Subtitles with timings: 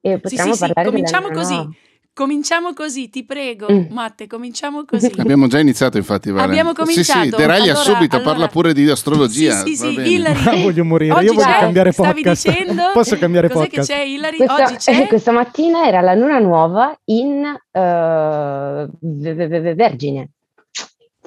[0.00, 1.68] e potremmo sì, sì, parlare cominciamo della così.
[2.12, 3.84] Cominciamo così, ti prego, Mm.
[3.92, 5.10] Matte, cominciamo così.
[5.16, 6.30] Abbiamo già iniziato, infatti.
[6.30, 6.44] Vale.
[6.44, 7.20] Abbiamo cominciato.
[7.22, 9.62] Sì, sì, deraglia Allora- subito, allora- parla pure di astrologia.
[9.64, 10.08] Sì, sì, sì, bene.
[10.08, 10.44] Hillary.
[10.46, 12.48] Ah, voglio morire, Oggi io voglio cambiare Stavi podcast.
[12.50, 12.82] dicendo?
[12.92, 13.88] Posso cambiare Cos'è podcast?
[13.88, 14.36] che c'è, Hillary?
[14.36, 15.06] Questa, Oggi c'è?
[15.08, 20.30] questa mattina era la luna nuova in eh, v- Vergine.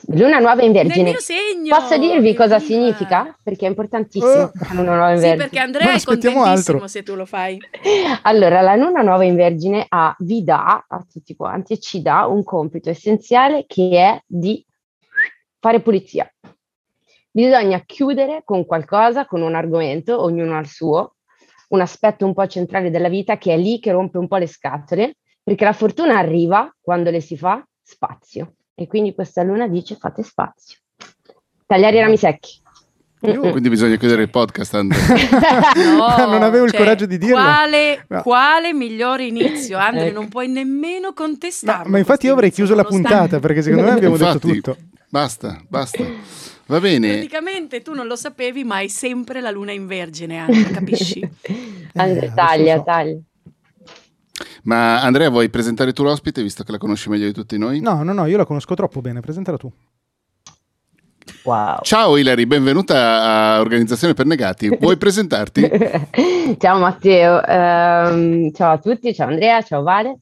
[0.07, 1.09] Luna nuova in Nel Vergine.
[1.11, 1.77] mio segno.
[1.77, 2.59] Posso dirvi cosa Evviva.
[2.73, 3.37] significa?
[3.41, 4.31] Perché è importantissimo.
[4.31, 4.51] Oh.
[4.53, 5.35] la luna nuova in Sì, Vergine.
[5.37, 6.87] perché Andrea Ma è contentissimo altro.
[6.87, 7.57] se tu lo fai.
[8.23, 12.25] Allora, la luna nuova in Vergine ha, vi dà a tutti quanti e ci dà
[12.25, 14.65] un compito essenziale che è di
[15.59, 16.29] fare pulizia.
[17.31, 21.15] Bisogna chiudere con qualcosa, con un argomento, ognuno ha il suo,
[21.69, 24.47] un aspetto un po' centrale della vita che è lì che rompe un po' le
[24.47, 28.55] scatole, perché la fortuna arriva quando le si fa spazio.
[28.75, 30.77] E quindi questa luna dice fate spazio.
[31.65, 32.61] Tagliare i rami secchi.
[33.21, 33.51] Io- Mm-mm.
[33.51, 35.01] Quindi bisogna chiudere il podcast, Andrea.
[35.95, 37.35] No, Non avevo il cioè, coraggio di dirlo.
[37.35, 38.21] Quale, No.
[38.21, 39.77] quale migliore inizio?
[39.79, 40.19] Andre, Ecco.
[40.19, 41.89] non puoi nemmeno No, contestarlo.
[41.89, 44.77] ma infatti io avrei chiuso la puntata perché secondo me abbiamo detto Infatti, tutto.
[45.09, 46.03] Basta, basta.
[46.65, 47.11] Va bene.
[47.13, 51.21] Praticamente tu non lo sapevi, ma hai sempre la luna in vergine, Andre, capisci?
[51.93, 52.83] Andre, adesso taglia, so.
[52.83, 53.17] taglia.
[54.63, 57.81] Ma Andrea, vuoi presentare tu l'ospite, visto che la conosci meglio di tutti noi?
[57.81, 59.71] No, no, no, io la conosco troppo bene, presentala tu.
[61.43, 61.79] Wow.
[61.81, 64.69] Ciao Ilari, benvenuta a Organizzazione per Negati.
[64.79, 65.69] Vuoi presentarti?
[66.57, 70.19] ciao Matteo, Ehm, ciao a tutti, ciao Andrea, ciao Vale.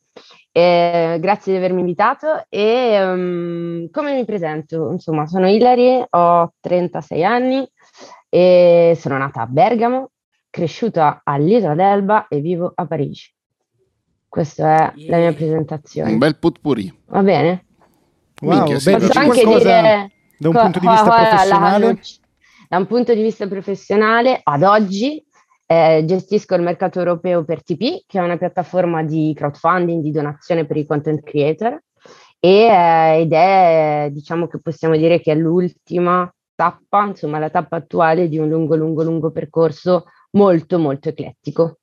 [0.52, 4.90] Eh, grazie di avermi invitato e ehm, come mi presento?
[4.92, 7.70] Insomma, sono Ilari, ho 36 anni
[8.28, 10.10] e sono nata a Bergamo,
[10.50, 13.32] cresciuta all'Isola d'Elba e vivo a Parigi.
[14.32, 16.14] Questa è la mia presentazione.
[16.14, 16.90] Un bel potpourri.
[17.08, 17.66] Va bene?
[18.42, 22.00] Wow, Minchia, sì, Posso anche qualcosa dire da un co- punto di vista la- professionale?
[22.70, 25.22] da un punto di vista professionale, ad oggi
[25.68, 30.66] eh, gestisco il mercato europeo per TP, che è una piattaforma di crowdfunding, di donazione
[30.66, 31.78] per i content creator,
[32.40, 37.76] e, eh, ed è, diciamo che possiamo dire che è l'ultima tappa, insomma la tappa
[37.76, 41.80] attuale di un lungo, lungo, lungo percorso molto, molto eclettico.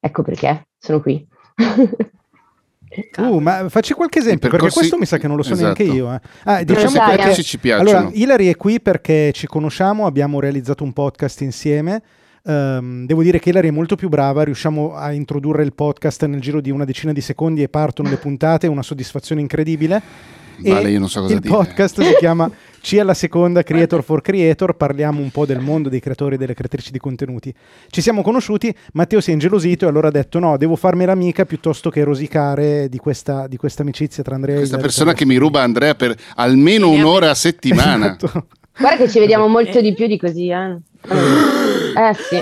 [0.00, 1.24] Ecco perché sono qui.
[3.16, 5.54] Uh, ma facci qualche esempio, I perché percorsi- questo mi sa che non lo so
[5.54, 5.82] Esatto.
[5.82, 6.12] neanche io.
[6.14, 6.20] eh.
[6.44, 7.42] Ah, diciamo percorsi dai, perché...
[7.42, 7.90] ci piacciono.
[7.90, 12.02] Allora, Hilary è qui perché ci conosciamo, abbiamo realizzato un podcast insieme.
[12.46, 16.40] Ehm, devo dire che Hilary è molto più brava, riusciamo a introdurre il podcast nel
[16.40, 20.00] giro di una decina di secondi e partono le puntate, è una soddisfazione incredibile.
[20.58, 21.52] Vale, E io non so cosa il dire.
[21.52, 22.48] podcast si chiama
[22.84, 26.52] C alla seconda Creator for Creator, parliamo un po' del mondo dei creatori e delle
[26.52, 27.52] creatrici di contenuti.
[27.88, 31.46] Ci siamo conosciuti, Matteo si è ingelosito e allora ha detto no, devo farmi l'amica
[31.46, 35.36] piuttosto che rosicare di questa, di questa amicizia tra Andrea e Questa persona che mi
[35.36, 38.16] ruba Andrea per almeno Sì, un'ora a settimana.
[38.22, 38.48] Esatto.
[38.76, 39.82] Guarda che ci vediamo molto Eh.
[39.82, 40.76] di più di così, eh.
[41.08, 42.36] Eh sì.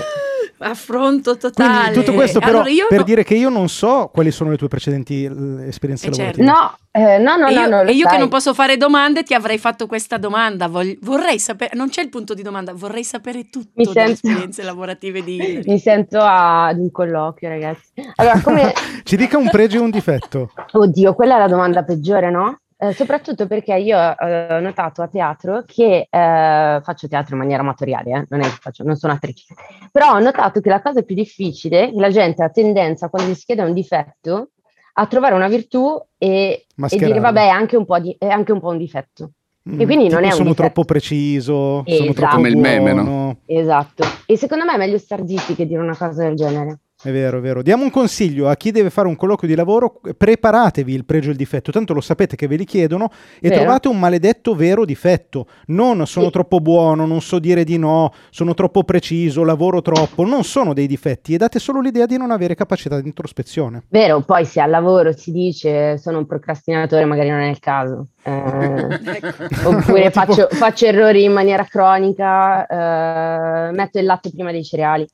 [0.63, 1.93] Affronto Quindi totale.
[1.93, 4.57] tutto questo però Allora, io per no- dire che io non so quali sono le
[4.57, 6.41] tue precedenti eh, esperienze Eh, certo.
[6.41, 6.45] lavorative.
[6.45, 9.23] No, eh, no, no, e no, io, no, e io che non posso fare domande
[9.23, 10.67] ti avrei fatto questa domanda.
[10.67, 14.11] Vog- vorrei sapere, non c'è il punto di domanda, vorrei sapere tutto Mi delle sento-
[14.27, 15.61] esperienze lavorative di Hillary.
[15.65, 17.91] Mi sento ad un colloquio, ragazzi.
[18.15, 18.73] Allora, come...
[19.03, 20.51] Ci dica un pregio e un difetto.
[20.71, 22.57] Oddio, quella è la domanda peggiore, no?
[22.83, 27.61] Eh, soprattutto perché io eh, ho notato a teatro che eh, faccio teatro in maniera
[27.61, 29.53] amatoriale, eh, non, è che faccio, non sono attrice,
[29.89, 33.45] però ho notato che la cosa più difficile, che la gente ha tendenza quando si
[33.45, 34.49] chiede un difetto
[34.95, 38.51] a trovare una virtù e, e dire vabbè è anche un po', di- è anche
[38.51, 39.31] un, po un difetto.
[39.69, 40.61] Mm, quindi non è un sono difetto.
[40.63, 42.13] troppo preciso, sono Esatto.
[42.13, 43.37] troppo Come il meme, no?
[43.45, 44.03] Esatto.
[44.25, 46.79] E secondo me è meglio star zitti che dire una cosa del genere.
[47.05, 47.61] È vero, è vero.
[47.61, 51.31] Diamo un consiglio a chi deve fare un colloquio di lavoro, preparatevi il pregio e
[51.31, 53.09] il difetto, tanto lo sapete che ve li chiedono
[53.41, 53.61] e Vero.
[53.61, 55.47] trovate un maledetto vero difetto.
[55.67, 56.31] Non sono Sì.
[56.31, 60.87] troppo buono, non so dire di no, sono troppo preciso, lavoro troppo, non sono dei
[60.87, 63.83] difetti e date solo l'idea di non avere capacità di introspezione.
[63.89, 68.07] Vero, poi se al lavoro si dice sono un procrastinatore, magari non è il caso.
[68.25, 69.43] Eh, Ecco.
[69.69, 75.05] oppure Tipo- faccio, faccio errori in maniera cronica, eh, metto il latte prima dei cereali.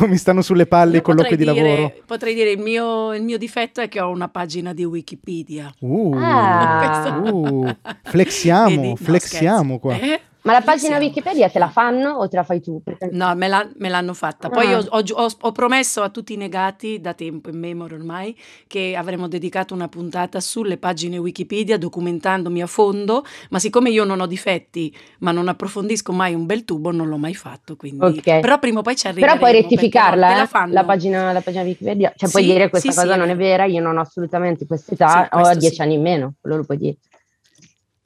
[0.00, 1.92] o mi stanno sulle palle i colloqui di dire- lavoro.
[2.06, 5.72] Potrei dire il mio, il mio difetto è che ho una pagina di Wikipedia.
[5.80, 7.20] Uh, Ah.
[7.30, 8.88] uh, flexiamo, Vedi?
[8.88, 9.78] No, flexiamo scherzo.
[9.78, 9.94] qua.
[9.98, 10.20] Eh?
[10.44, 10.98] Ma la pagina.
[10.98, 12.82] Wikipedia te la fanno o te la fai tu?
[12.82, 14.50] Perché- No, me, la- me l'hanno fatta.
[14.50, 14.78] Poi Ah.
[14.78, 18.36] ho, ho ho- promesso a tutti i negati, da tempo in memoria ormai,
[18.66, 24.20] che avremmo dedicato una puntata sulle pagine Wikipedia documentandomi a fondo, ma siccome io non
[24.20, 27.74] ho difetti, ma non approfondisco mai un bel tubo, non l'ho mai fatto.
[27.76, 28.04] Quindi...
[28.04, 28.40] Ok.
[28.40, 29.38] Però prima o poi ci Però arriveremo.
[29.38, 30.72] puoi perché rettificarla, eh, la fanno.
[30.74, 32.12] la, pagina, la pagina Wikipedia.
[32.14, 34.66] Cioè puoi Sì, dire questa sì, cosa sì, non è vera, io non ho assolutamente
[34.66, 36.96] questa età, Sì, ho dieci anni in meno, quello lo puoi dire.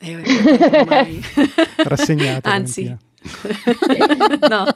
[0.00, 0.16] Eh,
[0.80, 1.20] ormai-
[1.84, 2.50] Rassegnata.
[2.50, 2.84] Anzi,
[4.48, 4.66] no.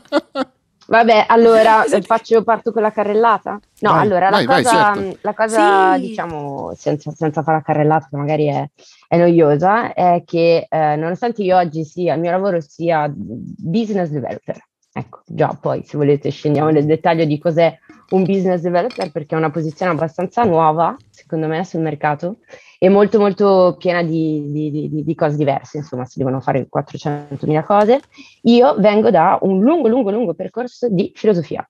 [0.85, 3.59] Vabbè, allora faccio, parto con la carrellata?
[3.81, 4.01] No, Vai.
[4.03, 5.19] allora Vai, la vai, cosa, certo.
[5.23, 6.01] la cosa Sì.
[6.01, 8.69] diciamo, senza, senza fare la carrellata, che magari è,
[9.09, 14.59] è noiosa, è che eh, nonostante io oggi sia, il mio lavoro sia business developer,
[14.93, 17.77] ecco, già poi se volete scendiamo nel dettaglio di cos'è
[18.11, 22.39] un business developer, perché è una posizione abbastanza nuova, secondo me, sul mercato,
[22.79, 27.63] e molto molto piena di, di- di- di- cose diverse, insomma, si devono fare 400.000
[27.65, 28.01] cose.
[28.43, 31.67] Io vengo da un lungo, lungo, lungo percorso di filosofia.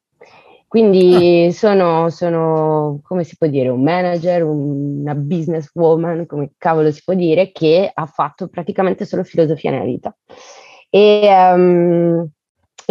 [0.66, 7.02] Quindi sono, sono, come si può dire, un manager, una business woman, come cavolo si
[7.04, 10.16] può dire, che ha fatto praticamente solo filosofia nella vita.
[10.88, 12.30] E il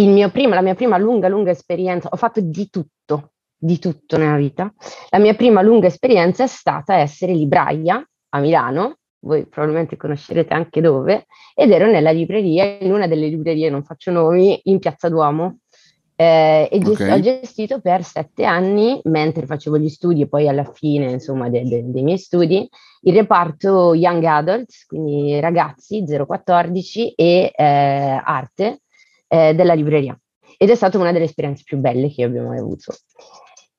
[0.07, 4.37] mio primo- la mia prima lunga, lunga esperienza, ho fatto di tutto, di tutto nella
[4.37, 4.73] vita.
[5.09, 8.03] La mia prima lunga esperienza è stata essere libraia
[8.33, 13.69] a Milano, voi probabilmente conoscerete anche dove, ed ero nella libreria, in una delle librerie,
[13.69, 15.57] non faccio nomi, in Piazza Duomo.
[16.15, 17.09] Eh, e gest- Ok.
[17.11, 21.63] ho gestito per sette anni, mentre facevo gli studi e poi alla fine, insomma, de-
[21.63, 22.67] de- dei miei studi,
[23.03, 27.63] il reparto Young Adults, quindi ragazzi 014 e eh,
[28.23, 28.80] arte
[29.31, 30.17] eh, della libreria.
[30.57, 32.93] Ed è stata una delle esperienze più belle che io abbia mai avuto.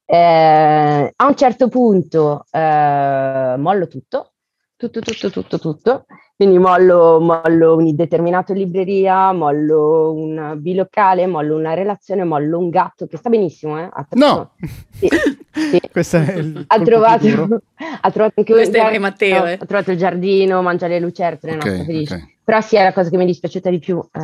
[0.06, 4.32] Eh, a un certo punto eh, mollo tutto,
[4.76, 6.04] tutto, tutto, tutto, tutto.
[6.34, 13.18] Quindi mollo, mollo un'indeterminata libreria, mollo un bilocale, mollo una relazione, mollo un gatto che
[13.18, 13.88] sta benissimo, eh?
[14.12, 14.52] No!
[14.90, 15.08] Sì,
[15.52, 15.80] sì.
[15.92, 17.26] Questo è il Ha trovato,
[18.00, 19.52] ha trovato anche Questo è giardino, Matteo, eh.
[19.52, 22.14] ha trovato il giardino, mangia le lucertole, no, sta Ok, felice.
[22.14, 22.31] ok.
[22.44, 24.20] Però sì, è la cosa che mi è dispiaciuta di più eh,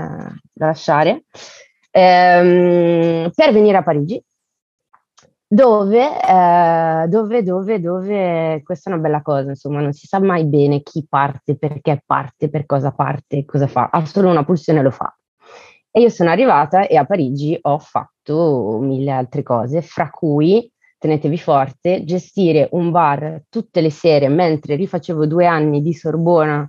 [0.52, 1.24] da lasciare.
[1.90, 4.22] Ehm, per venire a Parigi,
[5.46, 10.44] dove, eh, dove, dove, dove, questa è una bella cosa, insomma, non si sa mai
[10.44, 14.82] bene chi parte, perché parte, per cosa parte, cosa fa, ha solo una pulsione e
[14.82, 15.12] lo fa.
[15.90, 21.38] E io sono arrivata e a Parigi ho fatto mille altre cose, fra cui, tenetevi
[21.38, 26.68] forte, gestire un bar tutte le sere mentre rifacevo due anni di Sorbona,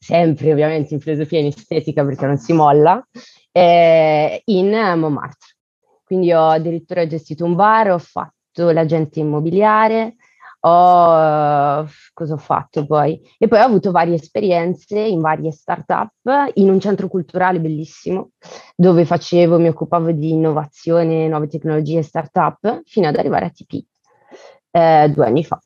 [0.00, 3.06] sempre ovviamente in filosofia e in estetica perché non si molla,
[3.52, 5.56] eh, in Montmartre.
[6.04, 10.16] Quindi ho addirittura gestito un bar, ho fatto l'agente immobiliare,
[10.60, 13.20] ho, cosa ho fatto poi?
[13.38, 16.12] E poi ho avuto varie esperienze in varie start-up,
[16.54, 18.30] in un centro culturale bellissimo,
[18.74, 23.84] dove facevo, mi occupavo di innovazione, nuove tecnologie start-up, fino ad arrivare a TP,
[24.72, 25.60] eh, due anni fa.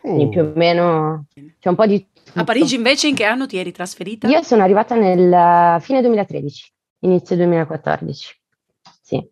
[0.00, 0.28] Quindi Oh.
[0.28, 1.26] più o meno
[1.58, 2.38] c'è un po' di tutto.
[2.40, 4.28] A Parigi invece in che anno ti eri trasferita?
[4.28, 8.40] Io sono arrivata nel eh, fine 2013, inizio 2014.
[9.02, 9.28] Sì.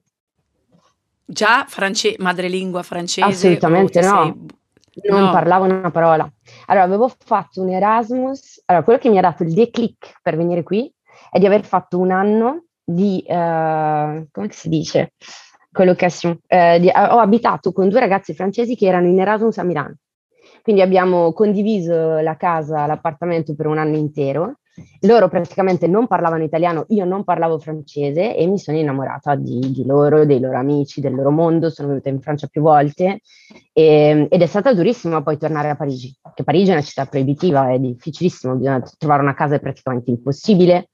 [1.25, 3.29] Già france- madrelingua francese?
[3.29, 4.23] Assolutamente no.
[4.23, 4.57] sei-
[5.11, 5.31] Non No.
[5.31, 6.29] parlavo una parola.
[6.67, 8.63] Allora, avevo fatto un Erasmus.
[8.67, 10.93] Allora, quello che mi ha dato il declic per venire qui
[11.31, 15.13] è di aver fatto un anno di, eh, come si dice?
[15.71, 16.37] Collocation.
[16.49, 19.95] Eh, di- ho abitato con due ragazzi francesi che erano in Erasmus a Milano.
[20.69, 24.59] Quindi abbiamo condiviso la casa, l'appartamento per un anno intero.
[25.01, 29.87] Loro praticamente non parlavano italiano, io non parlavo francese e mi sono innamorata di, di
[29.87, 31.71] loro, dei loro amici, del loro mondo.
[31.71, 33.21] Sono venuta in Francia più volte
[33.73, 37.71] e- ed è stata durissima poi tornare a Parigi, perché Parigi è una città proibitiva,
[37.71, 40.91] è difficilissimo, bisogna trovare una casa è praticamente impossibile,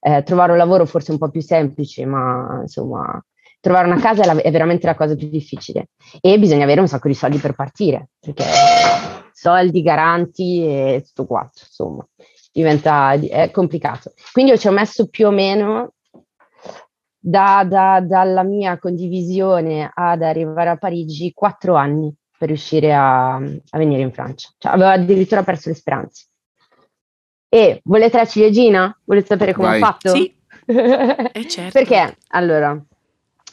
[0.00, 3.22] Eh, trovare un lavoro forse un po' più semplice, ma insomma
[3.60, 5.88] trovare una casa è, la- è veramente la cosa più difficile
[6.20, 8.44] e bisogna avere un sacco di soldi per partire, perché
[9.40, 12.06] soldi, garanti e tutto quanto, insomma,
[12.52, 14.12] diventa è complicato.
[14.32, 15.92] Quindi io ci ho messo più o meno
[17.20, 23.78] da- da- dalla mia condivisione ad arrivare a Parigi quattro anni per riuscire a, a
[23.78, 24.48] venire in Francia.
[24.58, 26.26] Cioè, avevo addirittura perso le speranze.
[27.48, 29.00] E volete la ciliegina?
[29.04, 29.82] Volete sapere come Vai.
[29.82, 30.14] ho fatto?
[30.14, 30.36] Sì.
[30.68, 31.78] Eh, certo.
[31.78, 32.16] Perché?
[32.28, 32.78] Allora,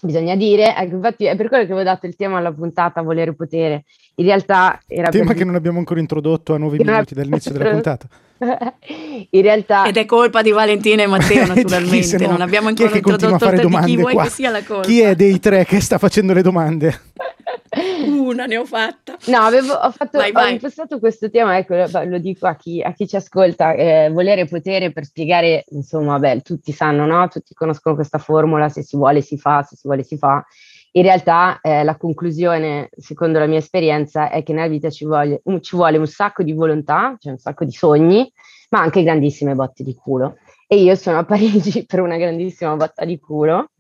[0.06, 3.34] bisogna dire, ecco, infatti è per quello che avevo dato il tema alla puntata Volere
[3.34, 3.84] Potere.
[4.16, 7.14] In realtà era Tema per che non abbiamo ancora introdotto a nove Che non minuti
[7.14, 8.08] abbiamo dall'inizio della introdotto.
[8.08, 8.24] puntata.
[9.32, 12.18] In realtà Ed è colpa di Valentina e Matteo, naturalmente.
[12.18, 12.32] no?
[12.32, 14.24] non abbiamo Chi è ancora che continua a introdotto fare domande chi vuoi qua?
[14.24, 14.88] che sia la colpa.
[14.88, 17.02] Chi è dei tre che sta facendo le domande?
[18.08, 19.18] Una ne ho fatta.
[19.28, 20.54] No, avevo, ho, fatto, Vai, ho vai.
[20.54, 24.46] impostato questo tema, ecco, lo, dico a chi, a chi ci ascolta, eh, volere e
[24.46, 27.28] potere per spiegare, insomma, beh, tutti sanno, no?
[27.28, 30.44] Tutti conoscono questa formula, se si vuole si fa, se si vuole si fa.
[30.92, 35.42] In realtà eh, la conclusione, secondo la mia esperienza, è che nella vita ci vuole,
[35.44, 38.32] un- ci vuole un sacco di volontà, cioè un sacco di sogni,
[38.70, 40.38] ma anche grandissime botte di culo.
[40.68, 43.72] E io sono a Parigi per una grandissima botta di culo,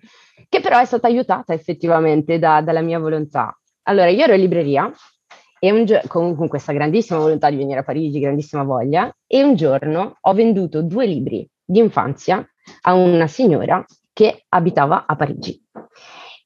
[0.50, 3.58] che però è stata aiutata effettivamente da- dalla mia volontà.
[3.88, 4.92] Allora, io ero in libreria
[5.60, 9.56] e gio- con, con questa grandissima volontà di venire a Parigi, grandissima voglia, e un
[9.56, 12.44] giorno ho venduto due libri di infanzia
[12.82, 15.63] a una signora che abitava a Parigi.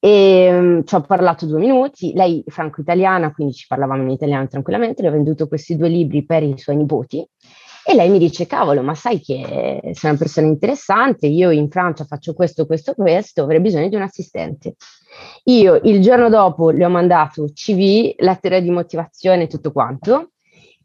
[0.01, 5.01] E um, ci ho parlato due minuti, lei franco-italiana, quindi ci parlavamo in italiano tranquillamente,
[5.01, 7.25] le ho venduto questi due libri per i suoi nipoti
[7.89, 12.03] e lei mi dice, cavolo, ma sai che sei una persona interessante, io in Francia
[12.03, 14.75] faccio questo, questo, questo, avrei bisogno di un assistente.
[15.46, 20.34] Io il giorno dopo le ho mandato CV, lettera di motivazione e tutto quanto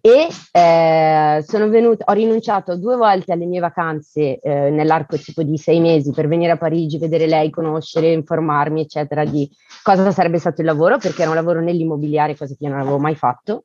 [0.00, 5.58] e eh, sono venuta, ho rinunciato due volte alle mie vacanze eh, nell'arco tipo di
[5.58, 9.46] sei mesi per venire a Parigi, vedere lei, conoscere, informarmi, eccetera, di
[9.82, 12.98] cosa sarebbe stato il lavoro, perché era un lavoro nell'immobiliare, cosa che io non avevo
[12.98, 13.64] mai fatto.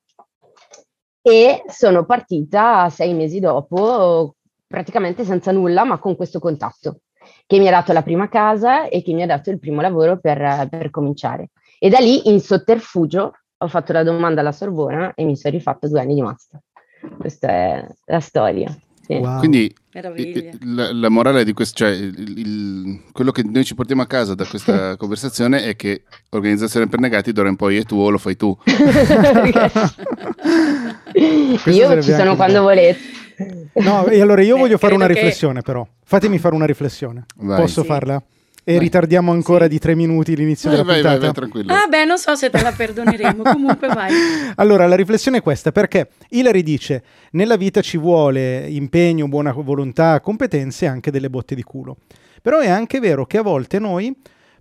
[1.29, 7.01] E sono partita sei mesi dopo, praticamente senza nulla, ma con questo contatto,
[7.45, 10.17] che mi ha dato la prima casa e che mi ha dato il primo lavoro
[10.17, 11.51] per, per cominciare.
[11.77, 15.87] E da lì, in sotterfugio, ho fatto la domanda alla Sorbona e mi sono rifatto
[15.87, 16.61] due anni di master.
[17.17, 18.75] Questa è la storia.
[19.05, 19.13] Sì.
[19.13, 19.39] Wow.
[19.39, 19.73] Quindi
[20.61, 24.35] la, la, morale di questo, cioè il, il, quello che noi ci portiamo a casa
[24.35, 28.17] da questa conversazione è che organizzazione per negati d'ora in poi è tuo o lo
[28.17, 28.55] fai tu.
[31.13, 32.97] io ci sono quando volete.
[33.75, 35.65] No, e allora io Beh, voglio fare una riflessione che...
[35.65, 35.87] però.
[36.03, 37.25] Fatemi fare una riflessione.
[37.37, 37.61] Vai.
[37.61, 37.87] Posso sì.
[37.87, 38.21] farla?
[38.63, 38.79] E vai.
[38.83, 39.69] ritardiamo ancora sì.
[39.69, 41.25] di tre minuti l'inizio vai, della vai, puntata.
[41.25, 41.73] Vai, tranquillo.
[41.73, 43.43] Ah, beh, non so se te la perdoneremo.
[43.53, 44.11] Comunque, vai.
[44.55, 50.19] Allora, la riflessione è questa: perché Hilary dice: nella vita ci vuole impegno, buona volontà,
[50.19, 51.97] competenze e anche delle botte di culo.
[52.41, 54.15] Però è anche vero che a volte noi,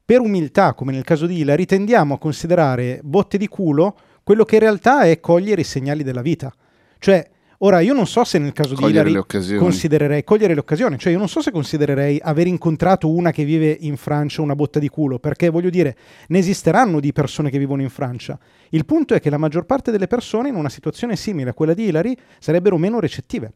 [0.04, 3.96] per umiltà, come nel caso di Hilary, tendiamo a considerare botte di culo
[4.28, 6.52] quello che in realtà è cogliere i segnali della vita.
[6.98, 7.30] Cioè,
[7.60, 11.10] Ora, io non so se nel caso cogliere di Hilary considererei cogliere le occasioni, cioè
[11.10, 14.88] io non so se considererei aver incontrato una che vive in Francia una botta di
[14.88, 15.96] culo, perché voglio dire,
[16.28, 18.38] ne esisteranno di persone che vivono in Francia.
[18.68, 21.74] Il punto è che la maggior parte delle persone in una situazione simile a quella
[21.74, 23.52] di Hilary sarebbero meno recettive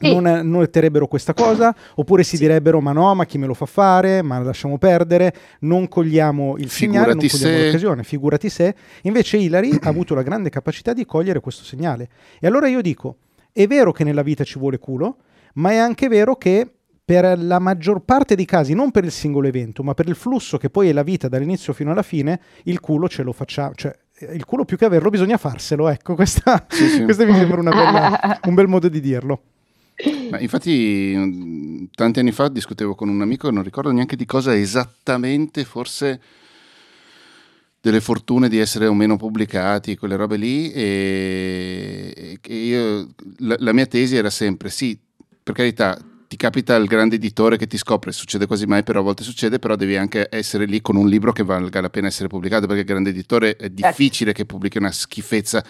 [0.00, 2.42] non, non noterebbero questa cosa, oppure si sì.
[2.42, 6.70] direbbero ma no, ma chi me lo fa fare, ma lasciamo perdere, non cogliamo il
[6.70, 7.64] segnale, non cogliamo se...
[7.66, 8.74] l'occasione, figurati se.
[9.02, 12.08] Invece Hilary ha avuto la grande capacità di cogliere questo segnale.
[12.40, 13.16] E allora io dico,
[13.52, 15.16] è vero che nella vita ci vuole culo,
[15.54, 16.70] ma è anche vero che
[17.04, 20.58] per la maggior parte dei casi, non per il singolo evento, ma per il flusso
[20.58, 23.92] che poi è la vita dall'inizio fino alla fine, il culo ce lo facciamo, cioè
[24.32, 27.02] il culo più che averlo bisogna farselo, ecco, questa, sì, sì.
[27.04, 29.42] questo mi sembra bella, un bel modo di dirlo.
[30.30, 34.54] Ma infatti tanti anni fa discutevo con un amico e non ricordo neanche di cosa
[34.54, 36.20] esattamente, forse
[37.80, 43.72] delle fortune di essere o meno pubblicati, quelle robe lì, e, e io, la, la
[43.72, 44.98] mia tesi era sempre sì,
[45.42, 45.98] per carità,
[46.30, 49.58] ti capita il grande editore che ti scopre, succede quasi mai, però a volte succede,
[49.58, 52.82] però devi anche essere lì con un libro che valga la pena essere pubblicato, perché
[52.82, 53.74] il grande editore è certo.
[53.74, 55.60] difficile che pubblichi una schifezza,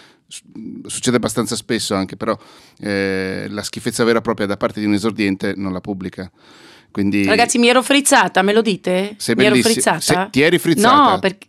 [0.85, 2.37] succede abbastanza spesso anche, però
[2.77, 6.31] eh, la schifezza vera e propria da parte di un esordiente non la pubblica.
[6.91, 7.25] Quindi...
[7.25, 9.15] Ragazzi, mi ero frizzata, me lo dite?
[9.17, 9.99] Sei mi ero frizzata?
[9.99, 11.13] Se, ti eri frizzata?
[11.13, 11.47] No, perché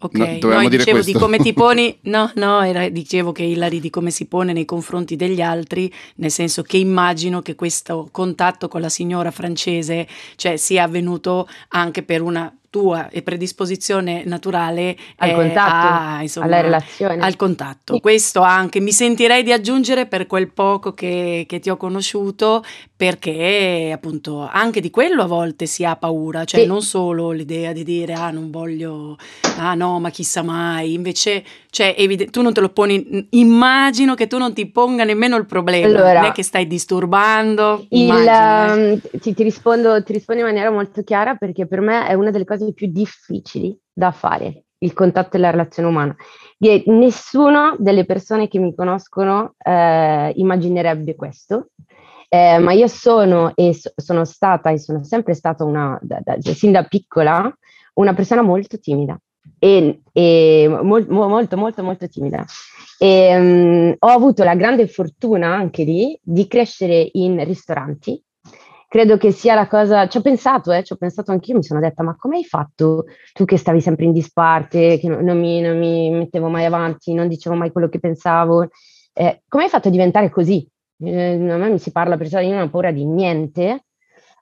[0.00, 1.12] Ok, no, no dicevo questo.
[1.12, 4.64] di come ti poni, no, no, era, dicevo che Hilary di come si pone nei
[4.64, 10.56] confronti degli altri, nel senso che immagino che questo contatto con la signora francese cioè,
[10.56, 17.22] sia avvenuto anche per una tua predisposizione naturale al contatto, a, insomma, alla relazione.
[17.22, 17.94] Al contatto.
[17.94, 18.00] Sì.
[18.00, 22.62] Questo anche mi sentirei di aggiungere per quel poco che, che, ti ho conosciuto,
[22.94, 26.66] perché appunto anche di quello a volte si ha paura, cioè sì.
[26.66, 29.16] non solo l'idea di dire ah non voglio,
[29.58, 34.26] ah no ma chissà mai, invece cioè, evidente, tu non te lo poni, immagino che
[34.26, 37.86] tu non ti ponga nemmeno il problema, allora, non è che stai disturbando.
[37.90, 42.14] Il, um, ti, ti, rispondo, ti rispondo in maniera molto chiara perché per me è
[42.14, 46.16] una delle cose cose più difficili da fare, il contatto e la relazione umana.
[46.86, 51.68] Nessuna delle persone che mi conoscono eh, immaginerebbe questo,
[52.28, 56.36] eh, ma io sono e so, sono stata e sono sempre stata una, da, da,
[56.40, 57.50] sin da piccola,
[57.94, 59.18] una persona molto timida
[59.58, 62.44] e, e mol, molto molto molto timida.
[62.98, 68.22] E, um, ho avuto la grande fortuna anche lì di crescere in ristoranti
[68.88, 71.78] credo che sia la cosa, ci ho pensato, eh, ci ho pensato anch'io, mi sono
[71.78, 73.04] detta, ma come hai fatto
[73.34, 77.28] tu che stavi sempre in disparte, che non mi, non mi mettevo mai avanti, non
[77.28, 78.68] dicevo mai quello che pensavo,
[79.12, 80.66] eh, come hai fatto a diventare così?
[81.00, 83.84] Eh, a me mi si parla perciò io non ho paura di niente,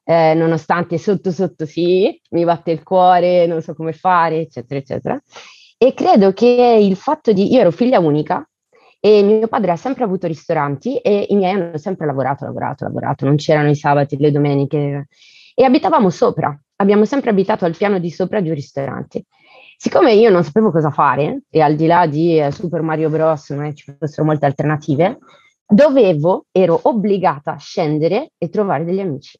[0.04, 5.20] eh, nonostante sotto sotto sì, mi batte il cuore, non so come fare, eccetera, eccetera.
[5.76, 8.48] E credo che il fatto di, io ero figlia unica,
[9.06, 13.25] e mio padre ha sempre avuto ristoranti e i miei hanno sempre lavorato, lavorato, lavorato,
[13.25, 15.06] non c'erano i sabati, le domeniche
[15.54, 19.26] e abitavamo sopra, abbiamo sempre abitato al piano di sopra di un ristorante.
[19.76, 23.50] Siccome io non sapevo cosa fare e al di là di eh, Super Mario Bros.
[23.50, 25.18] non ci fossero molte alternative,
[25.64, 29.38] dovevo, ero obbligata a scendere e trovare degli amici.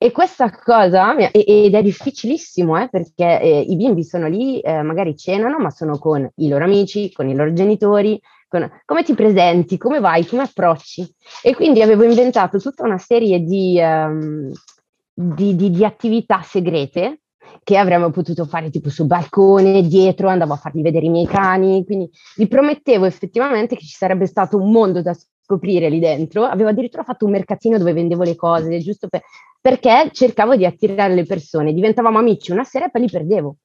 [0.00, 5.16] E questa cosa, ed è difficilissimo, eh, perché eh, i bimbi sono lì, eh, magari
[5.16, 10.00] cenano, ma sono con i loro amici, con i loro genitori, come ti presenti, come
[10.00, 11.06] vai, come approcci.
[11.42, 14.50] E quindi avevo inventato tutta una serie di, um,
[15.12, 17.20] di, di, di attività segrete
[17.62, 21.84] che avremmo potuto fare tipo sul balcone, dietro, andavo a fargli vedere i miei cani,
[21.84, 26.44] quindi gli promettevo effettivamente che ci sarebbe stato un mondo da scoprire lì dentro.
[26.44, 29.22] Avevo addirittura fatto un mercatino dove vendevo le cose, giusto per,
[29.60, 31.72] perché cercavo di attirare le persone.
[31.72, 33.56] Diventavamo amici una sera e poi li perdevo.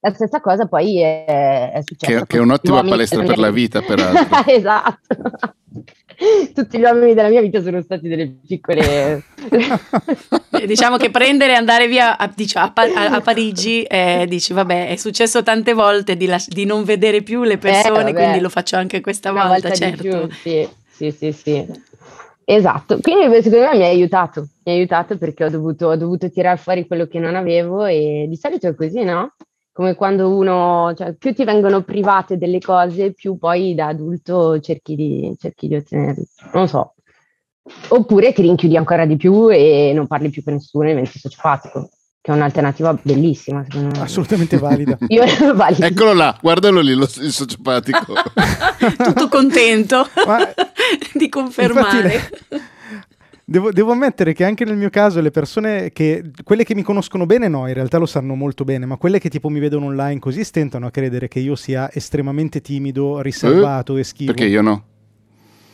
[0.00, 2.20] La stessa cosa poi è, è successa.
[2.20, 4.44] Che, che è un'ottima palestra per la vita, peraltro.
[4.52, 5.16] esatto.
[6.54, 9.22] Tutti gli uomini della mia vita sono stati delle piccole...
[10.54, 14.86] Eh, diciamo che prendere e andare via a, diciamo, a, a Parigi, eh, dici vabbè
[14.88, 18.48] è successo tante volte di, las- di non vedere più le persone, eh, quindi lo
[18.48, 20.02] faccio anche questa Una volta, volta certo.
[20.02, 21.66] Più, sì, sì, sì, sì.
[22.44, 26.30] Esatto, quindi secondo me mi ha aiutato, mi ha aiutato perché ho dovuto, ho dovuto
[26.30, 29.34] tirare fuori quello che non avevo e di solito è così, no?
[29.74, 34.94] Come quando uno, cioè, più ti vengono private delle cose, più poi da adulto cerchi
[34.94, 36.24] di, cerchi di ottenerle.
[36.52, 36.94] Non so.
[37.88, 41.88] Oppure ti rinchiudi ancora di più e non parli più con nessuno e diventi sociopatico,
[42.20, 43.66] che è un'alternativa bellissima.
[43.98, 44.96] Assolutamente valida.
[45.08, 45.24] Io,
[45.56, 45.86] valida.
[45.86, 48.12] Eccolo là, guardalo lì, lo, il sociopatico.
[49.02, 50.54] Tutto contento Ma,
[51.14, 52.14] di confermare.
[52.14, 52.72] Infatti,
[53.46, 57.26] Devo, devo, ammettere che anche nel mio caso le persone che, quelle che mi conoscono
[57.26, 60.18] bene no, in realtà lo sanno molto bene, ma quelle che tipo mi vedono online
[60.18, 64.32] così stentano a credere che io sia estremamente timido, riservato eh, e schivo.
[64.32, 64.84] Perché io no.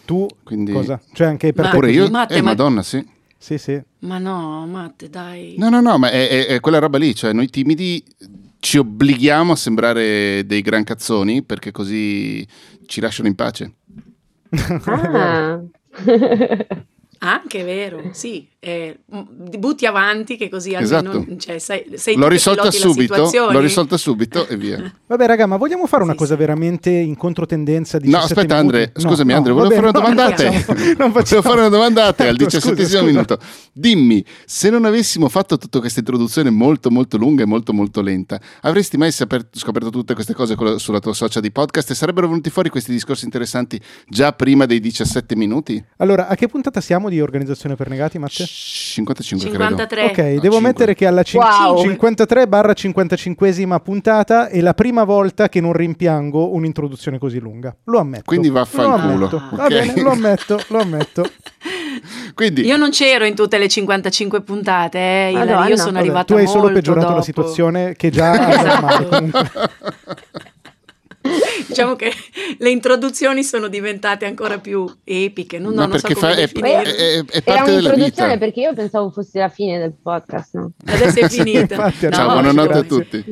[0.04, 0.72] Tu Quindi...
[0.72, 1.00] cosa?
[1.12, 2.10] Cioè anche per ma, te pure io?
[2.10, 2.48] Matte, eh, ma...
[2.50, 3.06] madonna, sì.
[3.38, 3.80] Sì, sì.
[4.00, 5.54] Ma no, Matte, dai.
[5.56, 8.02] No, no, no, ma è, è, è quella roba lì, cioè noi timidi
[8.58, 12.44] ci obblighiamo a sembrare dei gran cazzoni perché così
[12.86, 13.72] ci lasciano in pace.
[14.86, 15.60] Ah.
[17.22, 21.36] Anche vero, sì, eh, butti avanti che così almeno esatto.
[21.38, 24.92] cioè, sei, sei l'ho risolta subito, l'ho risolta subito e via.
[25.06, 26.40] Vabbè raga, ma vogliamo fare una sì, cosa sì.
[26.40, 30.26] veramente in controtendenza di No, aspetta Andre, no, scusami no, Andre, volevo fare una domanda
[30.26, 30.64] a te.
[30.94, 33.38] Volevo fare una domanda a te al diciassettesimo minuto.
[33.72, 38.38] Dimmi, se non avessimo fatto tutta questa introduzione molto molto lunga e molto molto lenta,
[38.60, 42.50] avresti mai saper, scoperto tutte queste cose sulla tua social di podcast e sarebbero venuti
[42.50, 45.82] fuori questi discorsi interessanti già prima dei 17 minuti?
[45.96, 48.48] Allora, a che puntata siamo di organizzazione per negati, Matte?
[48.50, 50.10] 55 53.
[50.10, 50.10] credo.
[50.10, 50.60] Ok, no, devo 5.
[50.60, 51.80] mettere che alla cin- wow.
[51.80, 57.74] 53 barra 55esima puntata è la prima volta che non rimpiango un'introduzione così lunga.
[57.84, 58.24] Lo ammetto.
[58.26, 59.26] Quindi vaffanculo.
[59.26, 59.36] Ah.
[59.36, 59.56] Okay.
[59.56, 61.30] Va bene, lo ammetto, lo ammetto.
[62.34, 66.34] Quindi, io non c'ero in tutte le 55 puntate, eh, Madonna, io sono arrivata Tu
[66.34, 67.18] hai solo peggiorato dopo.
[67.18, 68.80] la situazione che già esatto.
[68.80, 69.50] male comunque.
[71.66, 72.12] diciamo che
[72.58, 75.58] le introduzioni sono diventate ancora più epiche.
[75.58, 78.36] Non, no, non so fa, è, è, è, è parte della vita.
[78.38, 80.54] perché io pensavo fosse la fine del podcast.
[80.54, 80.72] No?
[80.86, 81.76] Adesso è finita.
[82.00, 83.24] no, Ciao, buonanotte a tutti.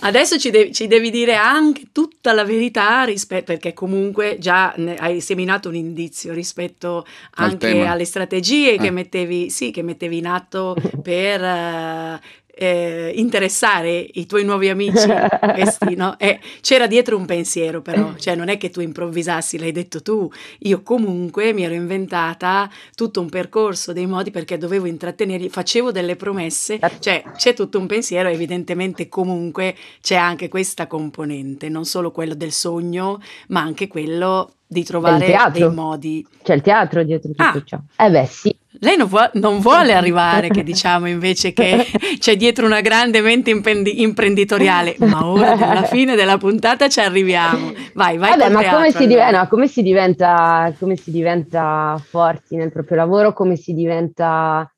[0.00, 5.20] Adesso ci devi, ci devi, dire anche tutta la verità rispetto, perché comunque già hai
[5.20, 7.04] seminato un indizio rispetto
[7.36, 8.78] anche alle strategie eh.
[8.78, 12.18] che, mettevi, sì, che mettevi in atto per uh,
[12.58, 15.06] eh, interessare i tuoi nuovi amici
[15.52, 16.18] questi, no?
[16.18, 20.30] E c'era dietro un pensiero però, cioè non è che tu improvvisassi, l'hai detto tu,
[20.60, 26.16] io comunque mi ero inventata tutto un percorso, dei modi perché dovevo intrattenerli, facevo delle
[26.16, 26.96] promesse, certo.
[27.00, 32.52] cioè c'è tutto un pensiero, evidentemente comunque c'è anche questa componente, non solo quello del
[32.52, 36.26] sogno, ma anche quello di trovare dei modi.
[36.42, 37.62] C'è il teatro dietro tutto ah.
[37.64, 37.78] ciò.
[37.96, 38.56] Eh beh sì.
[38.80, 41.86] Lei non, vuole, non vuole arrivare, che diciamo invece che
[42.18, 47.72] c'è dietro una grande mente imprendi- imprenditoriale, ma ora alla fine della puntata ci arriviamo.
[47.94, 48.30] Vai, vai.
[48.30, 52.72] Vabbè, ma teatro, come, si div- no, come, si diventa, come si diventa forti nel
[52.72, 53.32] proprio lavoro?
[53.32, 54.70] Come si diventa,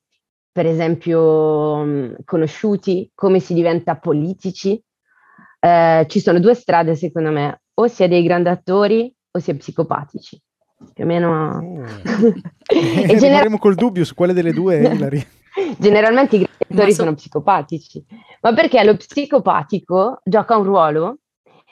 [0.51, 3.11] per esempio, conosciuti?
[3.13, 4.81] Come si diventa politici?
[5.59, 7.61] Eh, ci sono due strade, secondo me.
[7.73, 10.41] O si è dei grandi attori o si è psicopatici
[10.93, 11.57] più o meno...
[11.57, 11.85] Oh.
[12.67, 15.25] e gener- col dubbio su quale delle due è Hilary.
[15.77, 18.03] Generalmente i genitori so- sono psicopatici,
[18.41, 21.17] ma perché lo psicopatico gioca un ruolo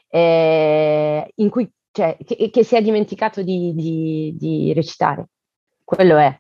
[0.10, 5.28] eh, in cui, cioè, che, che, si è dimenticato di, di, di recitare.
[5.84, 6.38] Quello è.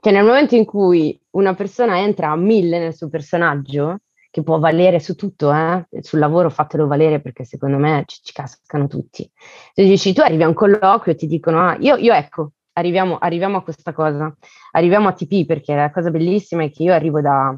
[0.00, 3.98] Cioè nel momento in cui una persona entra a mille nel suo personaggio,
[4.38, 5.86] che può valere su tutto, eh?
[6.00, 9.28] sul lavoro fatelo valere perché secondo me ci, ci cascano tutti.
[9.74, 13.18] Se dici tu arrivi a un colloquio e ti dicono, ah, io, io ecco, arriviamo,
[13.18, 14.34] arriviamo, a questa cosa,
[14.72, 17.56] arriviamo a TP perché la cosa bellissima è che io arrivo da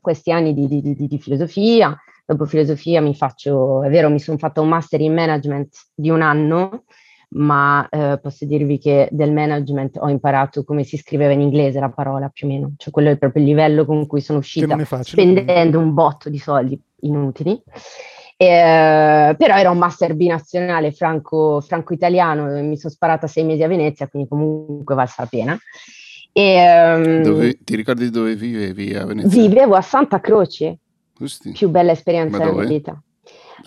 [0.00, 4.38] questi anni di, di, di, di filosofia, dopo filosofia mi faccio, è vero, mi sono
[4.38, 6.84] fatta un master in management di un anno,
[7.34, 11.90] ma eh, posso dirvi che del management ho imparato come si scriveva in inglese la
[11.90, 15.78] parola più o meno, cioè quello è proprio il livello con cui sono uscita spendendo
[15.78, 17.60] un botto di soldi inutili.
[18.36, 24.08] Eh, però era un master binazionale franco, franco-italiano, mi sono sparata sei mesi a Venezia,
[24.08, 25.58] quindi comunque valsa la pena.
[26.32, 29.40] E, um, dove, ti ricordi dove vivevi a Venezia?
[29.40, 30.78] Vivevo a Santa Croce,
[31.16, 31.52] Giusti.
[31.52, 33.00] più bella esperienza della mia vita.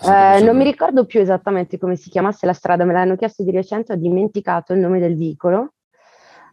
[0.04, 3.50] Eh, non mi ricordo più esattamente come si chiamasse la strada, me l'hanno chiesto di
[3.50, 5.72] recente, ho dimenticato il nome del vicolo.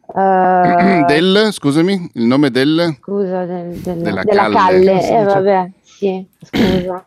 [0.06, 2.96] Uh, del, scusami, il nome del...
[3.00, 4.86] Scusa, del, del, della, della Calle.
[4.86, 5.10] calle.
[5.10, 7.06] Eh, vabbè, sì, scusa.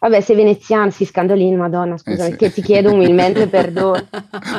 [0.00, 2.36] Vabbè, sei veneziano, si scandolino, madonna, scusa, eh sì.
[2.36, 4.06] che ti chiedo umilmente perdono.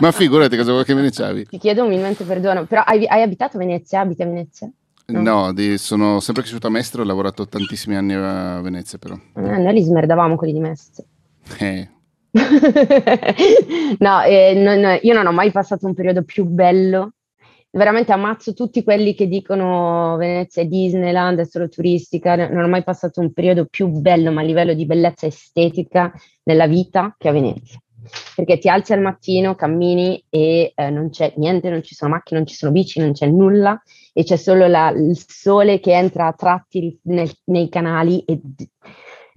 [0.01, 1.10] Ma figurati cosa vuoi che me ne.
[1.10, 4.01] Ti chiedo umilmente perdono, però hai, hai abitato a Venezia?
[4.01, 4.69] Abiti a Venezia?
[5.10, 9.15] No, no di, sono sempre cresciuto a Mestre, ho lavorato tantissimi anni a Venezia però.
[9.15, 11.06] Eh, noi li smerdavamo quelli di Mestre.
[11.60, 11.89] Eh.
[14.00, 17.13] no, eh, non, io non ho mai passato un periodo più bello
[17.72, 22.84] veramente ammazzo tutti quelli che dicono Venezia è Disneyland, è solo turistica, non ho mai
[22.84, 26.12] passato un periodo più bello, ma a livello di bellezza estetica
[26.43, 27.80] nella vita che a Venezia.
[28.36, 32.39] Perché ti alzi al mattino, cammini e eh, non c'è niente, non ci sono macchine,
[32.39, 33.80] non ci sono bici, non c'è nulla
[34.13, 38.39] e c'è solo la, il sole che entra a tratti nel, nei canali e,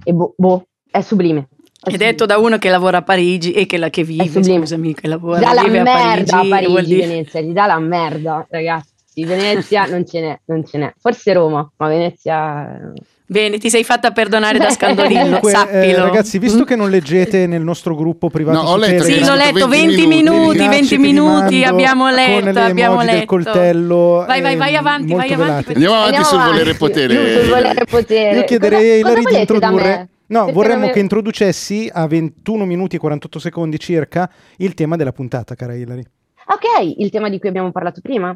[0.05, 1.49] e boh, boh, è sublime.
[1.85, 5.09] È detto da uno che lavora a Parigi e che, la, che vive, scusami, che
[5.09, 6.35] lavora dà la vive a Parigi.
[6.35, 9.25] a Parigi, Venezia, gli dà la merda, ragazzi.
[9.25, 10.93] Venezia non ce n'è, non ce n'è.
[10.99, 12.93] Forse Roma, ma Venezia...
[13.33, 15.81] Bene, ti sei fatta perdonare da Scandolino, Comunque, eh, sappilo.
[15.81, 19.35] Eh, ragazzi, visto che non leggete nel nostro gruppo privato no, ho letto, Sì, l'ho
[19.35, 23.17] letto, 20 minuti, 20 minuti, 20 minuti abbiamo letto, abbiamo letto.
[23.17, 24.25] del coltello.
[24.27, 25.73] Vai, vai, vai avanti, vai avanti.
[25.73, 26.59] Andiamo avanti Andiamo sul avanti.
[26.59, 27.41] volere potere.
[27.41, 28.37] Sul volere potere.
[28.37, 32.99] Io chiederei a Ilari di introdurre No, Perché vorremmo che introducessi a 21 minuti e
[32.99, 36.03] 48 secondi circa il tema della puntata, cara Hilary.
[36.47, 38.35] Ok, il tema di cui abbiamo parlato prima.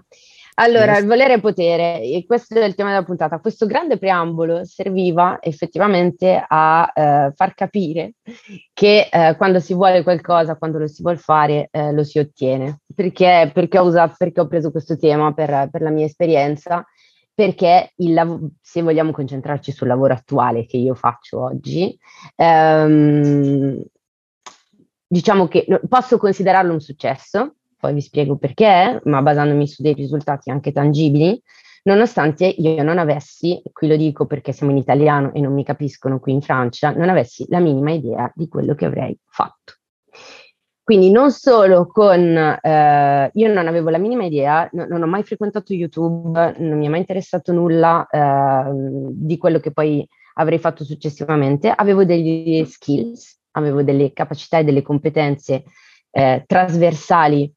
[0.59, 3.41] Allora, il volere e potere, e questo è il tema della puntata.
[3.41, 8.15] Questo grande preambolo serviva effettivamente a eh, far capire
[8.73, 12.81] che eh, quando si vuole qualcosa, quando lo si vuole fare, eh, lo si ottiene.
[12.95, 16.85] Perché, perché, ho usato, perché ho preso questo tema per, per la mia esperienza
[17.37, 21.95] perché lav- se vogliamo concentrarci sul lavoro attuale che io faccio oggi,
[22.35, 23.83] ehm,
[25.07, 30.51] diciamo che posso considerarlo un successo, poi vi spiego perché, ma basandomi su dei risultati
[30.51, 31.41] anche tangibili,
[31.85, 36.19] nonostante io non avessi, qui lo dico perché siamo in italiano e non mi capiscono
[36.19, 39.75] qui in Francia, non avessi la minima idea di quello che avrei fatto.
[40.83, 45.25] Quindi non solo con, eh, io non avevo la minima idea, no, non ho mai
[45.25, 48.71] frequentato YouTube, non mi è mai interessato nulla eh,
[49.11, 54.83] di quello che poi avrei fatto successivamente, avevo degli skills, avevo delle capacità e delle
[54.83, 55.65] competenze
[56.11, 57.53] eh, trasversali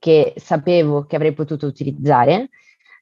[0.00, 2.48] che sapevo che avrei potuto utilizzare.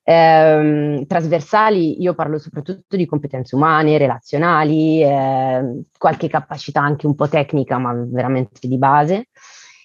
[0.02, 7.28] Eh, trasversali, io parlo soprattutto di competenze umane, relazionali, eh, qualche capacità anche un po'
[7.28, 9.28] tecnica, ma veramente di base.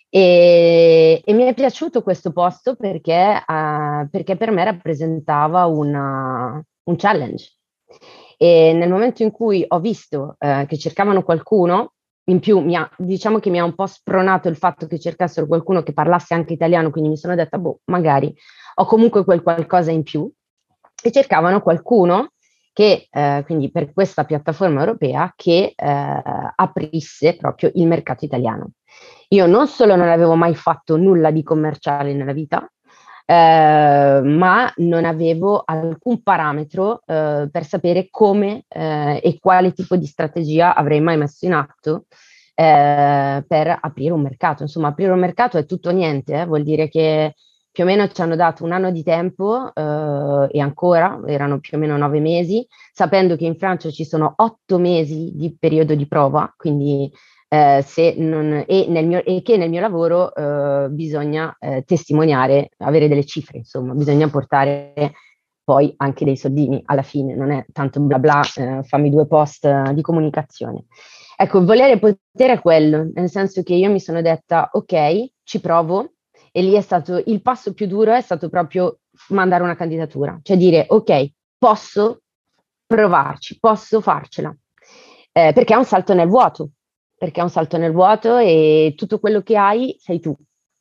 [0.10, 6.96] E, e, mi è piaciuto questo posto perché, uh, perché per me rappresentava una, un
[6.96, 7.58] challenge.
[8.38, 11.94] E nel momento in cui ho visto uh, che cercavano qualcuno,
[12.26, 15.48] in più mi ha, diciamo che mi ha un po' spronato il fatto che cercassero
[15.48, 18.34] qualcuno che parlasse anche italiano, quindi mi sono detta, boh, magari
[18.76, 20.32] ho comunque quel qualcosa in più.
[21.06, 22.32] E cercavano qualcuno
[22.72, 26.22] che, eh, quindi per questa piattaforma europea, che eh,
[26.56, 28.72] aprisse proprio il mercato italiano.
[29.30, 32.68] Io non solo non avevo mai fatto nulla di commerciale nella vita,
[33.26, 40.06] eh, ma non avevo alcun parametro eh, per sapere come eh, e quale tipo di
[40.06, 42.06] strategia avrei mai messo in atto
[42.56, 44.64] eh, per aprire un mercato.
[44.64, 47.34] Insomma, aprire un mercato è tutto o niente, eh, vuol dire che
[47.72, 51.78] più o meno ci hanno dato un anno di tempo eh, e ancora erano più
[51.78, 56.08] o meno nove mesi, sapendo che in Francia ci sono otto mesi di periodo di
[56.08, 57.12] prova, quindi
[57.54, 63.26] eh, non, e, mio, e, che nel mio lavoro eh, bisogna eh, testimoniare, avere delle
[63.26, 65.14] cifre, insomma, bisogna portare
[65.64, 66.82] poi anche dei soldini.
[66.86, 70.86] Alla fine, non è tanto bla bla, eh, fammi due post di comunicazione.
[71.38, 76.14] Ecco, volere potere è quello, nel senso che io mi sono detta, ok, ci provo,
[76.52, 80.58] e lì è stato, il passo più duro è stato proprio mandare una candidatura, cioè
[80.58, 82.22] dire, ok, posso
[82.86, 84.56] provarci, posso farcela,
[85.32, 86.70] eh, perché è un salto nel vuoto,
[87.24, 90.36] perché è un salto nel vuoto e tutto quello che hai sei tu.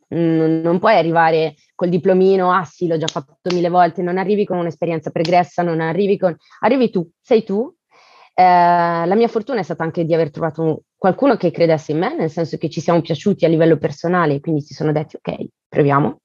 [0.08, 4.58] Non, puoi arrivare col diplomino, ah sì, l'ho già fatto mille volte, non arrivi con
[4.58, 6.36] un'esperienza pregressa, non arrivi con...
[6.62, 7.72] Arrivi tu, sei tu.
[8.34, 12.16] Eh, la mia fortuna è stata anche di aver trovato qualcuno che credesse in me,
[12.16, 16.22] nel senso che ci siamo piaciuti a livello personale, quindi si sono detti ok, proviamo.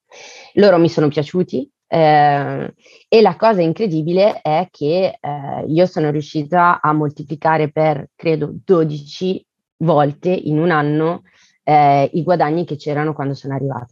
[0.54, 2.74] Loro mi sono piaciuti, eh,
[3.08, 9.47] e la cosa incredibile è che eh, io sono riuscita a moltiplicare per, credo, 12
[9.78, 11.24] volte in un anno
[11.64, 13.88] eh, i guadagni che c'erano quando sono arrivata.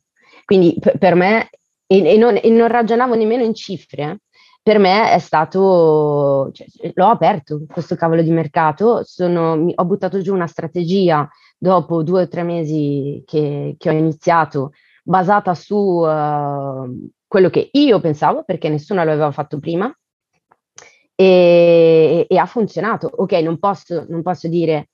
[0.45, 1.49] Quindi p- per me,
[1.85, 4.21] e, e, non, e, non, ragionavo nemmeno in cifre,
[4.61, 10.21] per me è stato, cioè, l'ho aperto questo cavolo di mercato, sono, mi, ho buttato
[10.21, 14.71] giù una strategia dopo due o tre mesi che, che ho iniziato,
[15.03, 19.93] basata su uh, quello che io pensavo, perché nessuno lo aveva fatto prima,
[21.15, 23.09] e, e ha funzionato.
[23.17, 24.89] Ok, non posso, non posso dire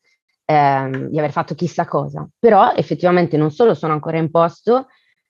[0.51, 4.87] ehm, di aver fatto chissà cosa, però effettivamente non solo sono ancora in posto,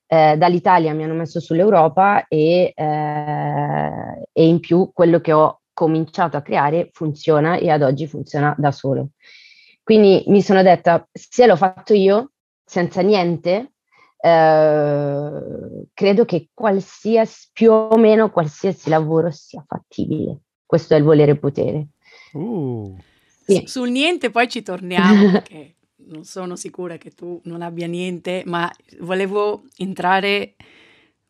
[0.08, 6.38] eh, dall'Italia mi hanno messo sull'Europa e, eh, e in più quello che ho cominciato
[6.38, 9.10] a creare funziona e ad oggi funziona da solo.
[9.84, 12.32] Quindi mi sono detta, se l'ho fatto io,
[12.64, 13.74] senza niente,
[14.18, 15.32] eh,
[15.94, 20.42] credo che qualsiasi, più o meno qualsiasi lavoro sia fattibile.
[20.66, 21.88] Questo è il volere potere.
[22.34, 22.96] Uh.
[23.54, 23.64] Sì.
[23.68, 25.76] Sul niente poi ci torniamo, perché
[26.08, 30.56] non sono sicura che tu non abbia niente, ma volevo entrare,